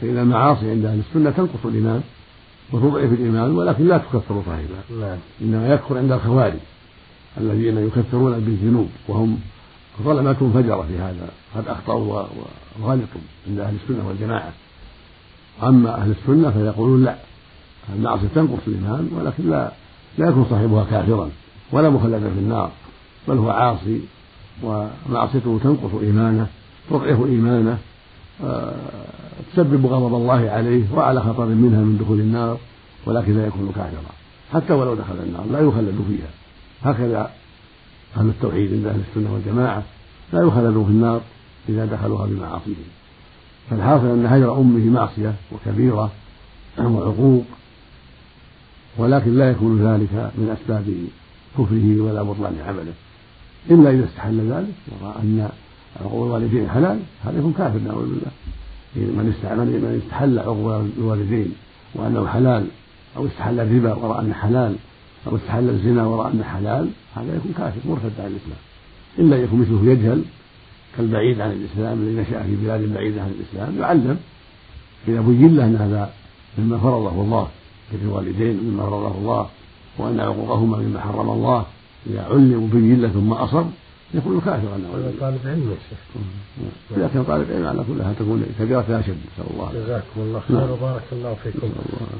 فإن 0.00 0.18
المعاصي 0.18 0.70
عند 0.70 0.84
أهل 0.84 1.00
السنة 1.08 1.30
تنقص 1.30 1.64
الإيمان 1.64 2.02
وتضعف 2.72 3.12
الإيمان 3.12 3.50
ولكن 3.50 3.88
لا 3.88 3.98
تكفر 3.98 4.42
صاحبها 4.46 5.00
نعم. 5.00 5.18
إنما 5.42 5.74
يكفر 5.74 5.98
عند 5.98 6.12
الخوارج 6.12 6.58
الذين 7.38 7.78
يكفرون 7.78 8.32
بالذنوب 8.32 8.88
وهم 9.08 9.38
ظلمة 10.02 10.50
فجرة 10.54 10.86
في 10.88 10.98
هذا 10.98 11.28
قد 11.56 11.68
أخطأوا 11.68 12.24
وغلطوا 12.80 13.20
عند 13.48 13.58
أهل 13.58 13.74
السنة 13.82 14.08
والجماعة. 14.08 14.52
أما 15.62 15.94
أهل 15.94 16.10
السنة 16.10 16.50
فيقولون 16.50 17.04
لا 17.04 17.16
المعصية 17.94 18.28
تنقص 18.34 18.60
الإيمان 18.66 19.10
ولكن 19.16 19.50
لا 19.50 19.72
لا 20.18 20.28
يكون 20.28 20.46
صاحبها 20.50 20.84
كافرا 20.84 21.30
ولا 21.72 21.90
مخلدا 21.90 22.30
في 22.30 22.38
النار 22.38 22.70
بل 23.28 23.38
هو 23.38 23.50
عاصي 23.50 24.00
ومعصيته 24.62 25.60
تنقص 25.62 25.94
إيمانه 26.02 26.46
تضعف 26.90 27.26
إيمانه 27.26 27.78
آه، 28.44 28.74
تسبب 29.52 29.86
غضب 29.86 30.14
الله 30.14 30.50
عليه 30.50 30.84
وعلى 30.94 31.20
خطر 31.20 31.46
منها 31.46 31.80
من 31.80 31.98
دخول 31.98 32.20
النار 32.20 32.58
ولكن 33.06 33.36
لا 33.36 33.46
يكون 33.46 33.72
كافرا 33.74 34.12
حتى 34.52 34.72
ولو 34.72 34.94
دخل 34.94 35.14
النار 35.26 35.44
لا 35.52 35.60
يخلد 35.60 36.04
فيها. 36.08 36.28
هكذا 36.82 37.30
أهل 38.16 38.28
التوحيد 38.28 38.72
عند 38.72 38.86
أهل 38.86 39.00
السنة 39.08 39.34
والجماعة 39.34 39.82
لا 40.32 40.42
يخلدوا 40.42 40.84
في 40.84 40.90
النار 40.90 41.20
إذا 41.68 41.86
دخلوها 41.86 42.26
بمعاصيهم 42.26 42.84
فالحاصل 43.70 44.06
أن 44.06 44.26
هجر 44.26 44.56
أمه 44.56 44.90
معصية 44.90 45.34
وكبيرة 45.52 46.12
وعقوق 46.78 47.44
ولكن 48.96 49.38
لا 49.38 49.50
يكون 49.50 49.78
ذلك 49.78 50.12
من 50.12 50.56
أسباب 50.60 50.94
كفره 51.58 52.00
ولا 52.00 52.22
بطلان 52.22 52.56
عمله. 52.66 52.92
إلا 53.70 53.90
إذا 53.90 54.04
استحل 54.04 54.52
ذلك 54.52 54.74
ورأى 55.02 55.22
أن 55.22 55.48
عقوق 56.00 56.26
الوالدين 56.26 56.70
حلال 56.70 56.98
هذا 57.24 57.38
يكون 57.38 57.52
كافر 57.52 57.78
نعوذ 57.78 58.04
بالله. 58.04 58.32
من 58.96 59.26
من 59.82 60.00
استحل 60.04 60.38
عقوق 60.38 60.84
الوالدين 60.98 61.52
وأنه 61.94 62.26
حلال 62.26 62.66
أو 63.16 63.26
استحل 63.26 63.60
الربا 63.60 63.94
ورأى 63.94 64.20
أنه 64.20 64.34
حلال 64.34 64.76
أو 65.26 65.36
استحل 65.36 65.68
الزنا 65.68 66.06
ورأى 66.06 66.32
أنه 66.32 66.44
حلال 66.44 66.88
هذا 67.16 67.36
يكون 67.36 67.52
كافر 67.58 67.80
مرتد 67.88 68.12
عن 68.18 68.26
الإسلام. 68.26 68.62
إلا 69.18 69.36
يكون 69.36 69.60
مثله 69.60 69.92
يجهل 69.92 70.22
كالبعيد 70.96 71.40
عن 71.40 71.50
الإسلام 71.50 72.02
الذي 72.02 72.20
نشأ 72.20 72.42
في 72.42 72.56
بلاد 72.56 72.94
بعيدة 72.94 73.22
عن 73.22 73.34
الإسلام 73.40 73.78
يعلم 73.80 74.18
إذا 75.08 75.20
بين 75.20 75.56
له 75.56 75.64
أن 75.64 75.76
هذا 75.76 76.10
مما 76.58 76.78
فرضه 76.78 77.22
الله 77.22 77.48
في 77.90 77.96
الوالدين 78.02 78.60
مما 78.64 78.82
فرضه 78.82 79.18
الله 79.18 79.48
وأن 79.98 80.20
عقوقهما 80.20 80.78
مما 80.78 81.00
حرم 81.00 81.30
الله 81.30 81.64
إذا 82.06 82.22
علم 82.30 82.62
وبين 82.62 83.08
ثم 83.08 83.32
أصر 83.32 83.64
يكون 84.14 84.40
كافرا 84.40 84.76
هذا 84.76 85.12
طالب 85.20 85.38
علم 85.44 85.70
يا 85.70 85.76
شيخ. 85.90 86.22
إذا 86.96 87.10
كان 87.14 87.24
طالب 87.24 87.46
علم 87.50 87.66
على 87.66 87.84
كل 87.88 88.04
حال 88.04 88.16
تكون 88.16 88.44
كبيرة 88.58 88.80
أشد 88.80 88.98
نسأل 88.98 89.50
الله. 89.54 89.72
جزاكم 89.74 90.20
الله 90.20 90.40
خير 90.48 90.56
نعم. 90.56 90.70
وبارك 90.70 91.02
الله 91.12 91.36
فيكم. 91.42 91.68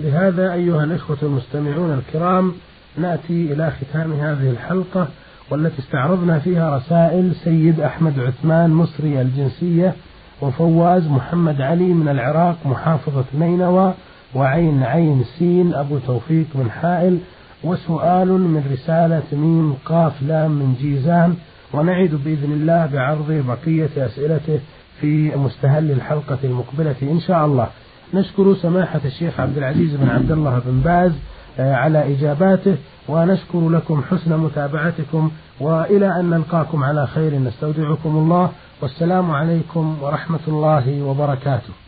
لهذا 0.00 0.52
أيها 0.52 0.84
الإخوة 0.84 1.16
المستمعون 1.22 1.92
الكرام 1.92 2.52
نأتي 2.98 3.52
إلى 3.52 3.70
ختام 3.70 4.12
هذه 4.12 4.50
الحلقة 4.50 5.08
والتي 5.50 5.78
استعرضنا 5.78 6.38
فيها 6.38 6.76
رسائل 6.76 7.34
سيد 7.34 7.80
أحمد 7.80 8.20
عثمان 8.20 8.70
مصري 8.70 9.20
الجنسية 9.20 9.94
وفواز 10.40 11.08
محمد 11.08 11.60
علي 11.60 11.84
من 11.84 12.08
العراق 12.08 12.56
محافظة 12.64 13.24
نينوى 13.34 13.94
وعين 14.34 14.82
عين 14.82 15.24
سين 15.38 15.74
أبو 15.74 15.98
توفيق 15.98 16.46
من 16.54 16.70
حائل 16.70 17.18
وسؤال 17.64 18.28
من 18.28 18.64
رسالة 18.72 19.22
ميم 19.32 19.74
قاف 19.84 20.22
لام 20.22 20.50
من 20.50 20.74
جيزان 20.80 21.34
ونعد 21.72 22.20
بإذن 22.24 22.52
الله 22.52 22.86
بعرض 22.86 23.32
بقية 23.32 24.06
أسئلته 24.06 24.60
في 25.00 25.36
مستهل 25.36 25.90
الحلقة 25.90 26.38
المقبلة 26.44 26.94
إن 27.02 27.20
شاء 27.20 27.46
الله. 27.46 27.68
نشكر 28.14 28.54
سماحة 28.54 29.00
الشيخ 29.04 29.40
عبد 29.40 29.58
العزيز 29.58 29.96
بن 29.96 30.08
عبد 30.08 30.32
الله 30.32 30.62
بن 30.66 30.80
باز 30.80 31.12
آه، 31.58 31.74
على 31.74 32.14
إجاباته 32.14 32.76
ونشكر 33.08 33.68
لكم 33.68 34.02
حسن 34.10 34.36
متابعتكم 34.38 35.30
وإلى 35.60 36.20
أن 36.20 36.30
نلقاكم 36.30 36.84
على 36.84 37.06
خير 37.06 37.38
نستودعكم 37.38 38.16
الله 38.16 38.50
والسلام 38.82 39.30
عليكم 39.30 39.96
ورحمة 40.02 40.40
الله 40.48 41.02
وبركاته. 41.02 41.83